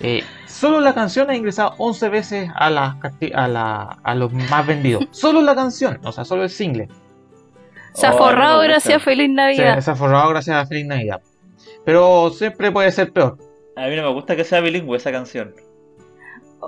[0.00, 4.32] eh, solo la canción ha ingresado 11 veces a, las casti- a, la, a los
[4.32, 5.06] más vendidos.
[5.10, 6.88] solo la canción, o sea, solo el single.
[7.94, 9.80] Se ha Oh, forrado gracias a Feliz Se, Navidad.
[9.80, 11.20] se ha forrado gracias a Feliz Navidad.
[11.84, 13.38] Pero siempre puede ser peor.
[13.76, 15.54] A mí no me gusta que sea bilingüe esa canción.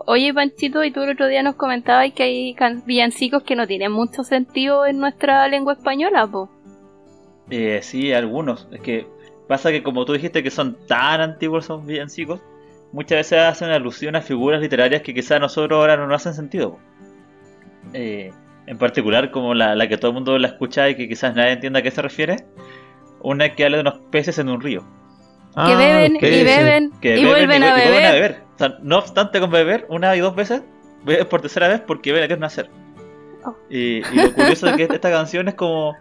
[0.06, 3.66] Oye, Panchito, y tú el otro día nos comentabas que hay can- villancicos que no
[3.66, 6.48] tienen mucho sentido en nuestra lengua española, po.
[7.50, 8.68] Eh, sí, algunos.
[8.72, 9.06] Es que
[9.50, 12.40] pasa que como tú dijiste que son tan antiguos esos villancicos,
[12.92, 16.34] muchas veces hacen alusión a figuras literarias que quizás a nosotros ahora no nos hacen
[16.34, 16.78] sentido.
[17.92, 18.32] Eh,
[18.66, 21.52] en particular, como la, la que todo el mundo la escucha y que quizás nadie
[21.52, 22.36] entienda a qué se refiere,
[23.20, 24.80] una que habla de unos peces en un río.
[24.80, 24.86] que
[25.56, 28.32] Ah, beben ok, y beben Que y beben vuelven y, a y vuelven a beber.
[28.32, 28.42] beber.
[28.54, 30.62] O sea, no obstante con beber una y dos veces,
[31.04, 32.70] beben por tercera vez porque ven a Dios nacer.
[33.44, 33.54] Oh.
[33.68, 35.96] Y, y lo curioso es que esta canción es como.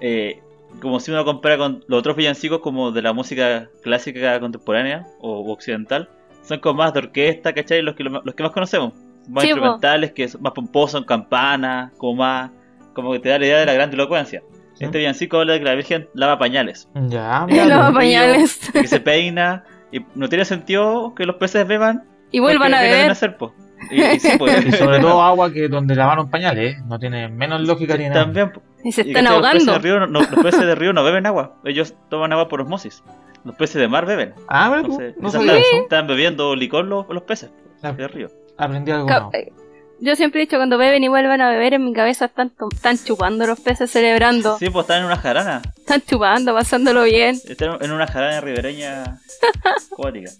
[0.00, 0.42] eh,
[0.80, 5.50] como si uno compara con los otros villancicos como de la música clásica contemporánea o
[5.52, 6.08] occidental.
[6.42, 7.82] Son como más de orquesta, ¿cachai?
[7.82, 8.94] Los que, los que más conocemos.
[9.28, 9.56] Más Sí, po.
[9.56, 12.50] instrumentales, que son más pomposos, en campanas, como más.
[12.94, 14.42] Como que te da la idea de la grandilocuencia.
[14.74, 14.84] Sí.
[14.84, 16.88] Este villancico habla de que la Virgen lava pañales.
[17.08, 18.58] Ya, Y mira, pañales.
[18.72, 19.64] que se peina.
[19.92, 22.04] Y no tiene sentido que los peces beban.
[22.32, 23.36] Y vuelvan a beber.
[23.36, 23.54] po.
[23.90, 24.64] Y, y sí, pues.
[24.66, 26.82] Y sobre todo agua que donde lavaron pañales, ¿eh?
[26.86, 28.24] no tiene menos lógica ni nada.
[28.24, 28.52] También.
[28.84, 29.40] Y se Y están ¿cachai?
[29.40, 29.72] Los peces, ahogando.
[29.72, 31.56] de río no, no- los peces de río no beben agua.
[31.64, 33.02] Ellos toman agua por osmosis.
[33.44, 34.34] Los peces de mar beben.
[34.48, 35.82] Ah, tú, Entonces, no sabía están, eso.
[35.82, 37.50] están bebiendo licor los, los peces
[37.82, 38.28] de río.
[38.56, 39.34] Aprendí algo Ca- nuevo.
[39.34, 39.52] eh,
[40.00, 42.96] Yo siempre he dicho cuando beben y vuelvan a beber, en mi cabeza están, están
[42.98, 44.56] chupando los peces, celebrando.
[44.58, 45.62] Sí, pues están en una jarana.
[45.76, 47.36] Están chupando, pasándolo bien.
[47.48, 49.18] Están en una jarana ribereña
[49.92, 50.30] acuática.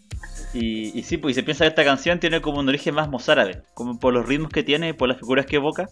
[0.55, 3.09] Y, y sí, pues y se piensa que esta canción tiene como un origen más
[3.09, 5.89] mozárabe, como por los ritmos que tiene y por las figuras que evoca.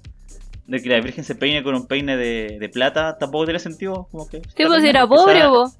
[0.66, 4.06] De que la Virgen se peine con un peine de, de plata, tampoco tiene sentido.
[4.12, 5.76] Como que Sí, pues era pobre, vos.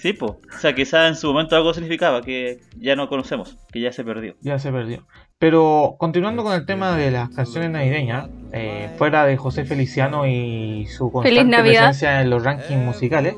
[0.00, 0.32] Sí, pues.
[0.32, 4.02] O sea, quizá en su momento algo significaba que ya no conocemos, que ya se
[4.02, 4.34] perdió.
[4.40, 5.06] Ya se perdió.
[5.38, 10.86] Pero continuando con el tema de las canciones navideñas, eh, fuera de José Feliciano y
[10.86, 13.34] su constante presencia en los rankings musicales,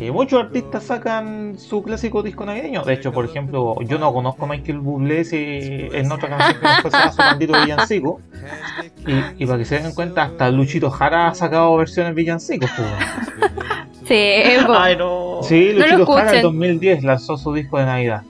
[0.00, 2.82] eh, muchos artistas sacan su clásico disco navideño.
[2.84, 6.66] De hecho, por ejemplo, yo no conozco a Michael Bublé si en otra canción que
[6.66, 8.20] no fue su maldito villancico.
[9.06, 12.70] Y, y para que se den cuenta, hasta Luchito Jara ha sacado versiones villancicos.
[12.76, 12.88] pues.
[14.06, 14.14] Sí.
[14.68, 15.40] Ay, no.
[15.42, 16.42] Sí, No Luchito Jara en escuchen.
[16.42, 18.22] 2010 lanzó su disco de Navidad.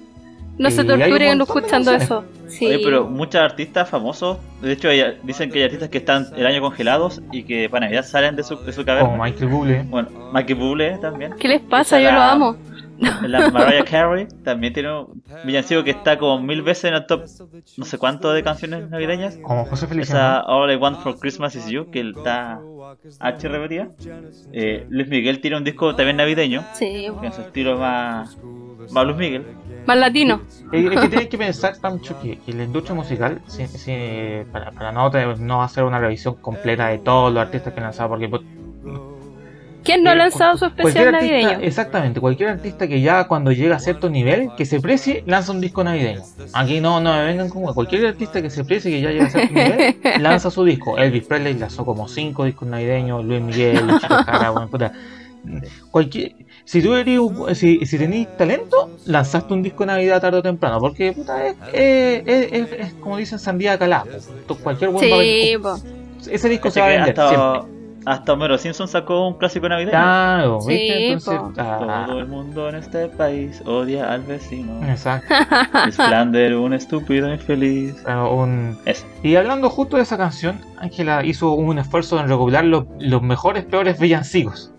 [0.58, 2.24] No se torturen escuchando eso.
[2.48, 2.64] Sí.
[2.64, 6.46] Oye, pero muchos artistas famosos, de hecho hay- dicen que hay artistas que están el
[6.46, 9.22] año congelados y que para Navidad salen de su, de su Como caverna.
[9.22, 9.82] Michael Bublé.
[9.82, 11.34] Bueno, Michael Bublé también.
[11.38, 12.00] ¿Qué les pasa?
[12.00, 12.56] Yo lo la- amo.
[13.22, 17.22] La Mariah Carey también tiene un villancico que está como mil veces en el top
[17.76, 19.36] no sé cuánto de canciones navideñas.
[19.42, 20.20] Como José Feliciano.
[20.20, 22.60] Esa All I Want for Christmas is You, que está
[23.20, 23.88] H repetida.
[24.52, 28.36] Eh, Luis Miguel tiene un disco también navideño, Sí, en su estilo más,
[28.90, 29.44] más Luis Miguel.
[29.86, 30.42] Más latino.
[30.72, 34.70] Es es que tienes que pensar, Pancho, que, que la industria musical, si- si- para,
[34.72, 38.10] para no, te- no hacer una revisión completa de todos los artistas que han lanzado,
[38.10, 38.42] porque pues,
[39.88, 41.58] ¿Quién no ha lanzado su especial artista, navideño?
[41.66, 45.60] exactamente, cualquier artista que ya cuando llega a cierto nivel, que se precie, lanza un
[45.60, 46.22] disco navideño.
[46.52, 49.30] Aquí no, no me vengan con cualquier artista que se precie, que ya llega a
[49.30, 50.98] cierto nivel, lanza su disco.
[50.98, 54.92] Elvis Presley lanzó como cinco discos navideños, Luis Miguel, Luchito Jara, bueno, puta.
[55.90, 56.32] Cualquier,
[56.64, 57.18] si tú eres
[57.58, 61.56] si, si tenés talento, lanzaste un disco de Navidad tarde o temprano, porque puta, es,
[61.72, 64.04] es, es- es- es como dicen sandía calada.
[64.46, 64.56] po.
[64.56, 67.77] Cualquier buen va a Sí, ese disco se va a vender hasta, siempre.
[68.06, 69.90] Hasta Homero Simpson sacó un clásico navideño.
[69.90, 71.06] Claro, Sí, ¿viste?
[71.12, 71.52] Entonces, po.
[71.58, 74.80] ah, Todo el mundo en este país odia al vecino.
[74.88, 75.34] exacto.
[75.88, 77.94] Es Flander un estúpido infeliz.
[78.02, 79.04] Claro, un- Eso.
[79.22, 83.64] Y hablando justo de esa canción, Ángela hizo un esfuerzo en recopilar los, los mejores,
[83.64, 84.72] peores villancicos.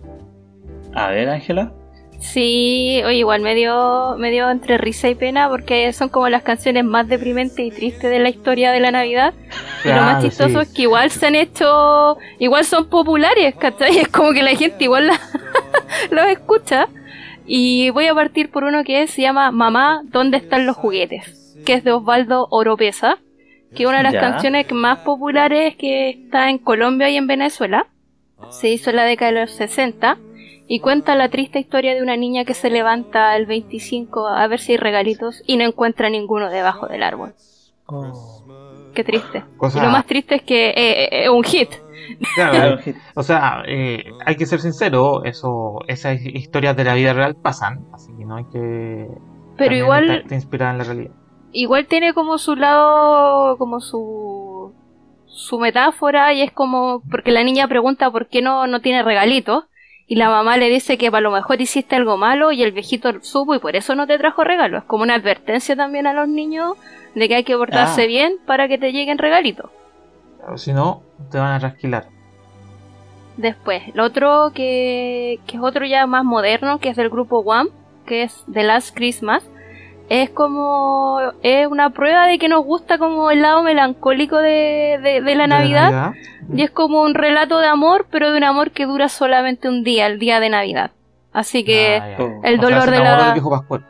[0.94, 1.72] A ver, Ángela.
[2.20, 6.42] Sí, oye, igual me dio, me dio entre risa y pena porque son como las
[6.42, 9.32] canciones más deprimentes y tristes de la historia de la Navidad.
[9.84, 10.68] y lo más chistoso sí.
[10.68, 13.96] es que igual se han hecho, igual son populares, ¿cachai?
[14.00, 15.20] Es como que la gente igual la-
[16.10, 16.88] los escucha.
[17.46, 21.56] Y voy a partir por uno que se llama Mamá, ¿dónde están los juguetes?
[21.64, 23.16] Que es de Osvaldo Oropesa,
[23.74, 24.20] que es una de las Ya.
[24.20, 27.86] canciones más populares que está en Colombia y en Venezuela.
[28.50, 30.18] Se hizo en la década de los 60
[30.72, 34.60] y cuenta la triste historia de una niña que se levanta el 25 a ver
[34.60, 37.34] si hay regalitos y no encuentra ninguno debajo del árbol.
[38.94, 39.44] Qué triste.
[39.56, 41.70] Cosa- Y lo más triste es que eh, eh, es un hit.
[42.34, 42.78] Claro,
[43.14, 47.86] o sea, eh, hay que ser sincero, eso, esas historias de la vida real pasan,
[47.92, 49.08] así que no hay que
[49.56, 51.14] Pero igual, estar inspirada en la realidad.
[51.52, 54.72] igual tiene como su lado, como su
[55.26, 59.64] su metáfora y es como porque la niña pregunta por qué no, no tiene regalitos
[60.10, 63.12] y la mamá le dice que a lo mejor hiciste algo malo y el viejito
[63.22, 64.78] supo y por eso no te trajo regalo.
[64.78, 66.76] Es como una advertencia también a los niños
[67.14, 68.06] de que hay que portarse Ah.
[68.06, 69.70] bien para que te lleguen regalitos.
[70.56, 72.08] Si no, te van a rasquilar.
[73.36, 77.70] Después, el otro que, que es otro ya más moderno, que es del grupo One,
[78.04, 79.44] que es The Last Christmas,
[80.10, 85.20] es como es una prueba de que nos gusta como el lado melancólico de, de-
[85.22, 86.12] de la De Navidad
[86.52, 89.84] y es como un relato de amor, pero de un amor que dura solamente un
[89.84, 90.90] día, el día de Navidad.
[91.32, 92.16] Así que, Ah.
[92.18, 92.40] Oh.
[92.42, 93.86] el O sea, dolor de la- del viejo Pascual.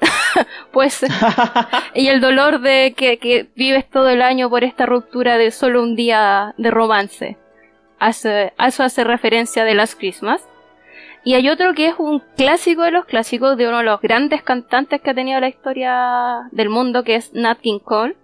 [0.72, 1.04] pues,
[1.94, 5.82] y el dolor de que, que vives todo el año por esta ruptura de solo
[5.82, 7.36] un día de romance.
[7.98, 10.42] Hace, a eso hace referencia de Last Christmas.
[11.24, 14.42] Y hay otro que es un clásico de los clásicos de uno de los grandes
[14.42, 18.16] cantantes que ha tenido la historia del mundo, que es Nat King Cole,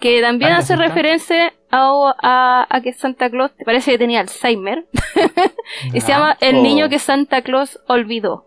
[0.00, 4.86] que también hace referencia, a, a- a que Santa Claus, te parece que tenía Alzheimer,
[5.92, 6.62] y se llama El Oh.
[6.62, 8.46] niño que Santa Claus olvidó.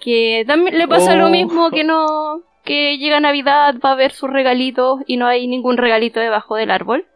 [0.00, 1.30] Que también le pasa lo Oh.
[1.30, 5.76] mismo que no que llega Navidad, va a ver sus regalitos y no hay ningún
[5.76, 7.06] regalito debajo del árbol.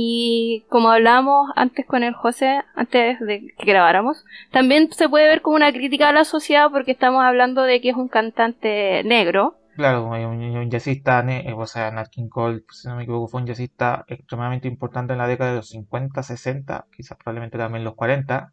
[0.00, 5.42] Y como hablamos antes con el José, antes de que grabáramos, también se puede ver
[5.42, 9.56] como una crítica a la sociedad porque estamos hablando de que es un cantante negro.
[9.74, 10.14] Claro, un,
[10.62, 14.04] un jazzista, eh, o sea, Nat King Cole, si no me equivoco, fue un jazzista
[14.06, 18.52] extremadamente importante en la década de los 50, 60, quizás probablemente también los 40.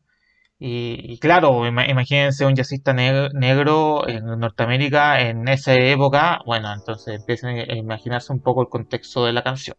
[0.59, 6.39] Y, claro, ima- imagínense un jazzista neg- negro en Norteamérica en esa época.
[6.45, 9.77] Bueno, entonces empiecen a imaginarse un poco el contexto de la canción.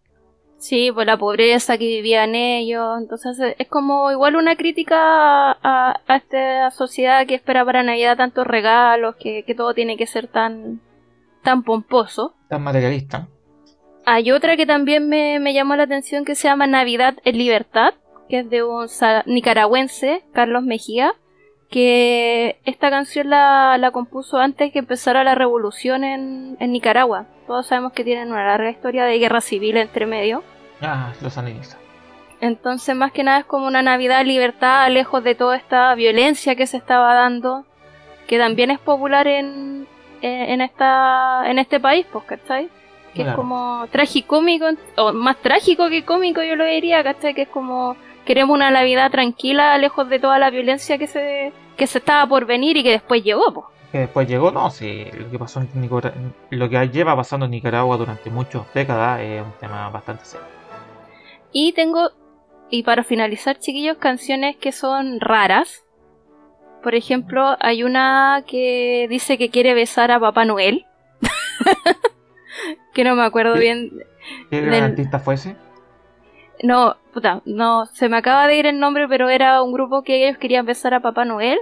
[0.69, 2.99] Sí, por la pobreza que vivían ellos.
[3.01, 8.47] Entonces es como igual una crítica a, a- esta sociedad que espera para Navidad tantos
[8.47, 10.81] regalos, que, que todo tiene que ser tan,
[11.45, 12.35] tan pomposo.
[12.49, 13.29] Tan materialista.
[14.07, 17.95] Hay otra que también me, me llamó la atención que se llama Navidad en Libertad,
[18.29, 18.89] que es de un
[19.27, 21.13] nicaragüense, Carlos Mejía,
[21.71, 27.27] que esta canción la, la compuso antes que empezara la revolución en, en Nicaragua.
[27.47, 30.43] Todos sabemos que tienen una larga historia de guerra civil entre medio.
[30.81, 31.37] Ah, los.
[32.41, 36.67] Entonces, más que nada es como una Navidad libertad, lejos de toda esta violencia que
[36.67, 37.65] se estaba dando,
[38.27, 39.87] que también es popular en,
[40.21, 42.69] en, esta, en este país, pues, ¿cachai?
[43.15, 44.67] Que es como tragicómico,
[44.99, 47.33] o más trágico que cómico, yo lo diría, ¿cachai?
[47.33, 51.87] Que es como queremos una Navidad tranquila, lejos de toda la violencia que se, que
[51.87, 53.67] se estaba por venir y que después llegó, pues.
[53.93, 56.13] Que después llegó, no, sí, lo que pasó en Nicara-
[56.51, 60.56] lo que lleva pasando en Nicaragua durante muchas décadas es un tema bastante serio.
[61.59, 62.11] Y tengo,
[62.69, 65.87] y para finalizar, chiquillos, canciones que son raras.
[66.83, 70.85] Por ejemplo, hay una que dice que quiere besar a Papá Noel.
[72.93, 73.91] que no me acuerdo bien.
[74.51, 75.57] ¿Qué Del- artista fue ese?
[76.63, 80.27] No, puta, no, se me acaba de ir el nombre, pero era un grupo que
[80.27, 81.59] ellos querían besar a Papá Noel.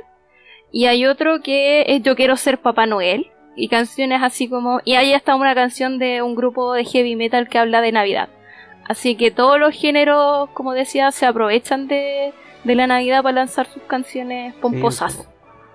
[0.72, 3.30] Y hay otro que es Yo quiero ser Papá Noel.
[3.54, 4.80] Y canciones así como...
[4.84, 8.28] Y hay hasta una canción de un grupo de heavy metal que habla de Navidad.
[8.86, 12.32] Así que todos los géneros, como decía, se aprovechan de,
[12.64, 15.28] de la Navidad para lanzar sus canciones pomposas.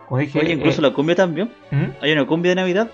[0.08, 1.52] Como dije, Oye, incluso eh, la cumbia también.
[1.72, 1.86] ¿Mm?
[2.02, 2.90] Hay una cumbia de Navidad.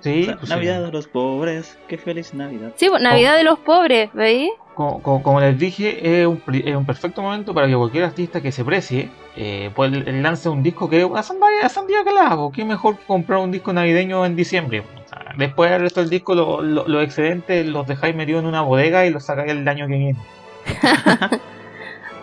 [0.00, 0.54] Sí, O sea, pues sí.
[0.54, 1.78] Navidad de los pobres.
[1.88, 2.72] Qué feliz Navidad.
[2.76, 4.50] Sí, pues, Navidad de los pobres, ¿veis?
[4.80, 8.04] Como, como- como les dije, es un, pri- es un perfecto momento para que cualquier
[8.04, 12.28] artista que se precie eh, pues lance un disco que una sandía, sandía que la
[12.28, 12.50] hago.
[12.50, 14.80] ¿Qué mejor que comprar un disco navideño en diciembre?
[14.80, 18.48] O sea, después el resto del disco, lo- lo- los excedentes los dejáis metidos en
[18.48, 20.18] una bodega y los sacáis el año que viene.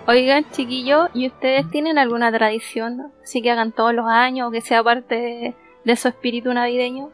[0.08, 3.12] Oigan, chiquillos, ¿y ustedes tienen alguna tradición?
[3.24, 7.10] Así que hagan todos los años o que sea parte de, de su espíritu navideño.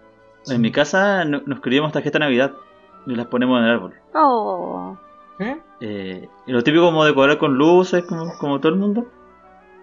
[0.48, 2.52] En mi casa no- nos escribimos tarjeta de Navidad
[3.08, 3.94] y las ponemos en el árbol.
[4.16, 4.96] Oh,
[5.40, 5.58] ¿Eh?
[5.82, 9.06] Eh, lo típico como decorar con luces, como, como todo el mundo.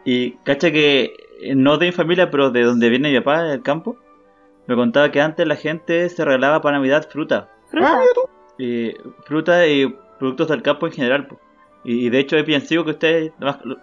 [0.04, 3.62] Y cacha que eh, no de mi familia, pero de donde viene mi papá, del
[3.62, 3.96] campo,
[4.66, 7.48] me contaba que antes la gente se regalaba para Navidad fruta.
[7.68, 7.98] fruta.
[8.00, 8.04] Ah.
[8.58, 11.26] Y fruta y productos del campo en general.
[11.26, 11.38] po.
[11.82, 13.32] Y, y de hecho es villancico que ustedes,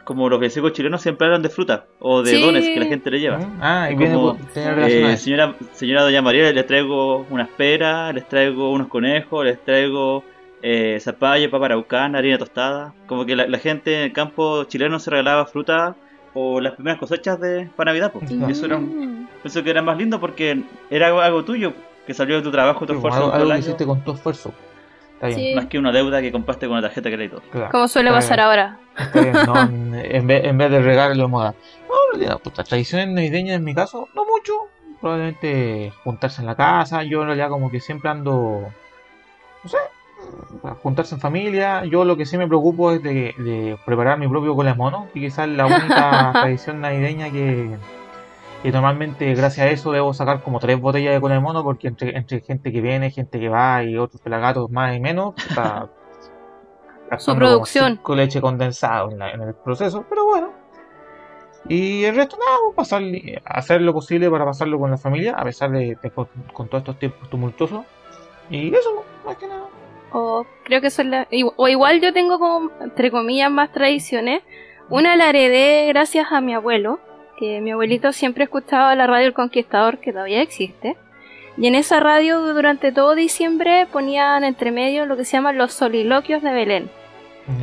[0.04, 2.42] como los villancicos chilenos, siempre hablan de fruta o de Sí.
[2.42, 3.40] dones que la gente le lleva.
[3.60, 8.88] Ah, y como, Eh, señora, señora Doña María, les traigo unas peras, les traigo unos
[8.88, 10.24] conejos, les traigo
[10.62, 12.94] eh, zapallo, papa araucana, harina tostada.
[13.08, 15.96] Como que la, la gente en el campo chileno se regalaba fruta
[16.34, 18.12] o las primeras cosechas de para Navidad.
[18.12, 18.48] Claro.
[18.50, 19.28] Y eso era un- Mm.
[19.44, 21.74] pienso que era más lindo porque era algo, algo tuyo,
[22.06, 24.54] que salió de tu trabajo, tu esfuerzo algo, algo que hiciste con tu esfuerzo.
[25.16, 25.40] Está bien.
[25.40, 25.56] Sí.
[25.56, 27.42] más que una deuda que compraste con una tarjeta de crédito.
[27.52, 27.72] claro.
[27.72, 28.46] Como suele Está pasar bien.
[28.48, 28.78] ahora.
[29.00, 31.56] Está bien, no, en, vez, en vez de regalarlo moda.
[31.90, 34.54] No, en realidad, puta, tradiciones navideñas en mi caso, no mucho.
[35.02, 37.04] Probablemente juntarse en la casa.
[37.04, 38.62] Yo en realidad como que siempre ando,
[39.64, 39.78] no sé,
[40.84, 41.86] juntarse en familia.
[41.86, 45.08] Yo lo que sí me preocupo es de, de preparar mi propio cola de mono,
[45.14, 47.78] que quizás la única tradición navideña que,
[48.64, 51.88] que normalmente gracias a eso debo sacar como tres botellas de cola de mono, porque
[51.90, 55.88] entre, entre gente que viene, gente que va y otros pelagatos más y menos, está
[57.26, 57.96] como producción.
[57.96, 60.52] cinco leche condensado en, la- en el proceso, pero bueno.
[61.70, 63.02] Y el resto nada, pues, pasar,
[63.44, 66.82] hacer lo posible para pasarlo con la familia, a pesar de, de con, con todos
[66.82, 67.84] estos tiempos tumultuosos.
[68.50, 69.66] Y eso, más que nada.
[70.20, 74.42] O creo que son la- igu- O igual yo tengo como, entre comillas, más tradiciones.
[74.90, 77.00] Una la heredé gracias a mi abuelo,
[77.38, 80.96] que mi abuelito siempre escuchaba la radio El Conquistador, que todavía existe.
[81.56, 85.74] Y en esa radio durante todo diciembre ponían entre medio lo que se llaman los
[85.74, 86.90] soliloquios de Belén,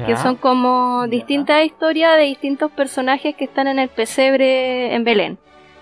[0.07, 1.11] que son como Ya.
[1.11, 5.39] distintas historias de distintos personajes que están en el pesebre en Belén.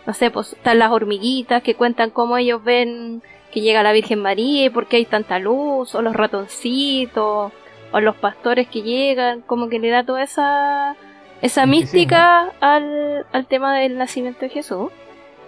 [0.06, 3.22] No sé, pues están las hormiguitas que cuentan cómo ellos ven
[3.52, 7.52] que llega la Virgen María y por qué hay tanta luz, o los ratoncitos,
[7.92, 10.96] o los pastores que llegan, como que le da toda esa,
[11.42, 14.90] esa mística al, al tema del nacimiento de Jesús.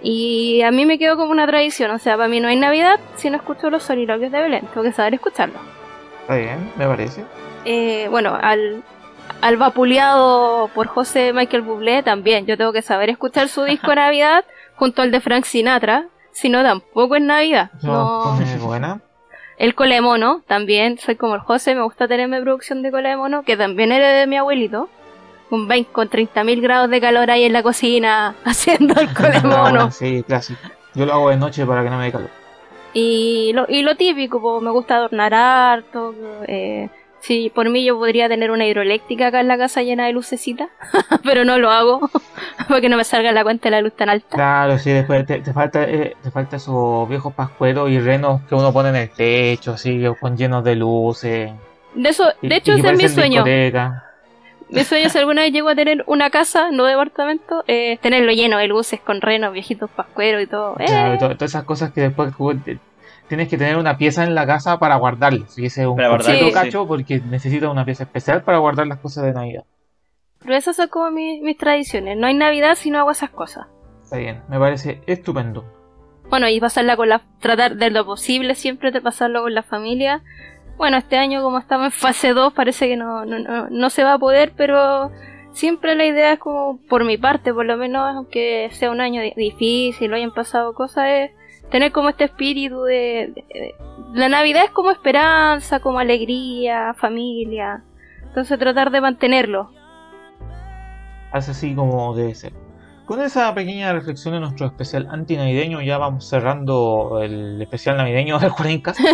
[0.03, 3.01] Y a mí me quedó como una tradición, o sea, para mí no hay Navidad
[3.17, 5.61] si no escucho los soliloquios de Belén, tengo que saber escucharlos.
[6.21, 7.25] Está bien, me parece.
[7.65, 8.83] Eh, bueno, al,
[9.41, 14.45] al vapuleado por José Michael Bublé también, yo tengo que saber escuchar su disco Navidad
[14.75, 17.71] junto al de Frank Sinatra, si no tampoco es Navidad.
[17.83, 18.67] No, No.
[18.67, 19.01] buena.
[19.57, 22.91] El cole de mono, también soy como el José, me gusta tener mi producción de
[22.91, 24.89] cole de mono, que también era de mi abuelito.
[25.51, 29.49] Un 20 con 30.000 grados de calor ahí en la cocina, haciendo el cole de
[29.49, 29.91] mono.
[29.93, 30.61] Sí, clásico.
[30.95, 32.31] Yo lo hago de noche para que no me dé calor.
[32.93, 36.15] Y lo, y lo típico, pues, me gusta adornar harto.
[36.47, 36.89] Eh,
[37.27, 40.69] si por mí yo podría tener una hidroeléctrica acá en la casa llena de lucecitas,
[41.25, 42.11] pero no lo hago,
[42.69, 44.29] porque no me salga la cuenta de la luz tan alta.
[44.37, 48.55] Claro, sí, después te, te falta eh, te falta esos viejos pascueros y renos que
[48.55, 51.51] uno pone en el techo, así, con llenos de luces.
[51.95, 53.45] De, eso, y- de hecho, ese es mi sueño.
[53.45, 54.01] discoteca.
[54.71, 58.59] Mi sueño, si alguna vez llego a tener una casa, no departamento, eh, tenerlo lleno
[58.59, 60.75] de luces con renos, viejitos pascueros y todo.
[60.81, 62.35] Eh, Claro, to- todas esas cosas que después
[63.29, 65.59] tienes que tener una pieza en la casa para guardarlas.
[65.59, 66.53] Y ese es un sí.
[66.53, 69.65] cacho porque necesitas una pieza especial para guardar las cosas de Navidad.
[70.41, 72.17] Pero esas son como mis, mis tradiciones.
[72.19, 73.67] No hay Navidad si no hago esas cosas.
[74.03, 75.65] Está bien, me parece estupendo.
[76.29, 77.23] Bueno, y pasarla con la.
[77.41, 80.23] tratar de lo posible siempre de pasarlo con la familia.
[80.77, 84.03] Bueno, este año, como estamos en fase 2, parece que no, no, no, no se
[84.05, 85.13] va a poder, pero
[85.53, 89.23] siempre la idea es como, por mi parte, por lo menos, aunque sea un año
[89.23, 91.31] di- difícil o hayan pasado cosas, es
[91.71, 93.75] tener como este espíritu de, de- de-
[94.15, 97.83] La Navidad es como esperanza, como alegría, familia.
[98.23, 99.71] Entonces tratar de mantenerlo.
[101.33, 102.53] Hace así como debe ser.
[103.07, 108.51] Con esa pequeña reflexión de nuestro especial antinavideño, ya vamos cerrando el especial navideño de
[108.51, 108.97] Cuarencas.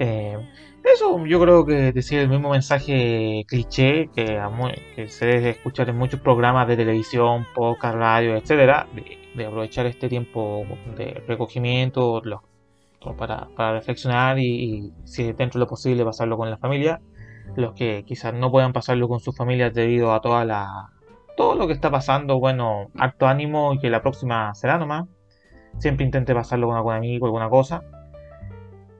[0.00, 0.36] Eh,
[0.82, 4.40] eso yo creo que decir el mismo mensaje cliché que,
[4.96, 8.88] que se debe escuchar en muchos programas de televisión, podcast, radio, etcétera,
[9.34, 12.42] de, aprovechar este tiempo de recogimiento lo-
[13.16, 17.00] para, para reflexionar y, y si dentro de lo posible pasarlo con la familia.
[17.56, 20.88] Los que quizás no puedan pasarlo con sus familias debido a toda la
[21.36, 25.06] todo lo que está pasando, bueno, harto ánimo y que la próxima será nomás.
[25.78, 27.82] Siempre intente pasarlo con algún amigo, alguna cosa.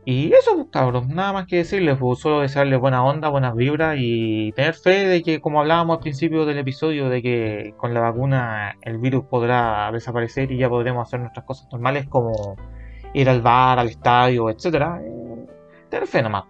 [0.07, 3.97] Y eso, pues, cabros, nada más que decirles, pues, solo desearles buena onda, buenas vibras
[3.99, 8.01] y tener fe de que, como hablábamos al principio del episodio, de que con la
[8.01, 12.57] vacuna el virus podrá desaparecer y ya podremos hacer nuestras cosas normales como
[13.15, 15.01] ir al bar, al estadio, etcétera.
[15.03, 15.47] Eh,
[15.89, 16.45] tener fe nomás.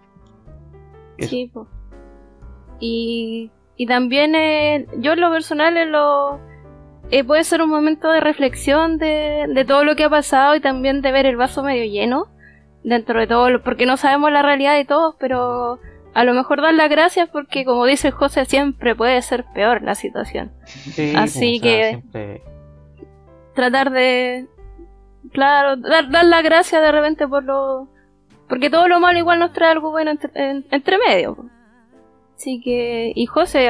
[1.17, 1.29] Eso.
[1.29, 1.67] Sí, po.
[2.81, 6.41] Y, y también eh, yo en lo personal en lo,
[7.09, 11.01] eh, puede ser un momento de reflexión de todo lo que ha pasado y también
[11.01, 12.34] de ver el vaso medio lleno
[12.85, 15.79] dentro de todo, lo- porque no sabemos la realidad de todos, pero
[16.13, 19.95] a lo mejor dar las gracias porque como dice José siempre puede ser peor la
[19.95, 20.51] situación.
[20.65, 22.41] Sí, Así o sea, que- siempre-
[23.53, 24.47] Tratar de,
[25.31, 27.87] claro, dar, dar las gracias de repente por lo,
[28.49, 31.37] porque todo lo malo igual nos trae algo bueno entre, en- entre medio.
[32.35, 33.69] Así que, y José,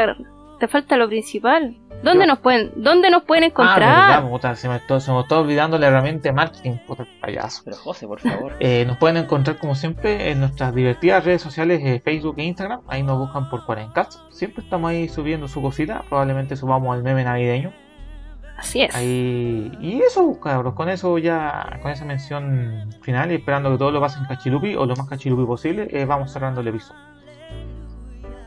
[0.60, 1.78] te falta lo principal.
[2.04, 3.80] ¿Dónde Yo- nos pueden, dónde nos pueden Ah, encontrar?
[3.80, 7.64] verdad, puta, se me, está, se me está olvidando la herramienta de marketing, puta payaso.
[7.66, 8.54] Pero José, por favor.
[8.60, 12.82] Eh, nos pueden encontrar como siempre en nuestras divertidas redes sociales eh, Facebook e Instagram.
[12.88, 14.20] Ahí nos buscan por Cuarencast.
[14.32, 16.04] Siempre estamos ahí subiendo su cosita.
[16.08, 17.74] Probablemente subamos el meme navideño.
[18.58, 18.96] Así es.
[18.96, 19.72] Ahí...
[19.82, 20.76] Y eso, cabros.
[20.76, 24.76] Con eso ya, con esa mención final y esperando que todo lo pase en cachilupi
[24.76, 27.02] o lo más cachilupi posible, eh, vamos cerrando el episodio.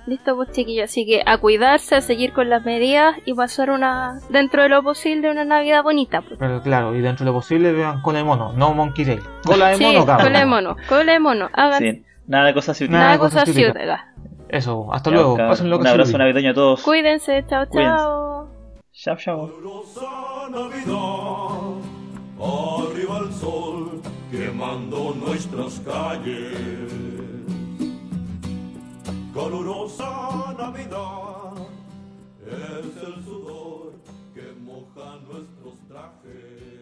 [0.09, 0.85] Listo, pues chiquillos.
[0.85, 4.83] Así que a cuidarse, a seguir con las medidas y pasar una, dentro de lo
[4.83, 6.23] posible, una Navidad bonita.
[6.23, 6.37] Pues.
[6.39, 9.21] Pero claro, y dentro de lo posible vean cola de mono, no monkey tail.
[9.45, 10.27] Cola de Sí, mono, cabros.
[10.27, 11.51] cola de mono, cola de mono.
[11.53, 12.93] Hagan Sí, nada de cosas útiles.
[12.93, 14.01] Nada de cosas ciúticas.
[14.49, 15.37] Eso, hasta Ya, luego.
[15.37, 16.19] cabros, Pásenlo Un abrazo cachilupi.
[16.19, 16.83] navideño a todos.
[16.83, 18.49] Cuídense, chao, chao.
[18.93, 19.51] Chao, chao.
[22.41, 24.01] Arriba el sol
[24.31, 27.38] quemando nuestras calles.
[29.39, 31.53] Calurosa Navidad,
[32.45, 33.93] es el sudor
[34.35, 36.78] que moja nuestros trajes.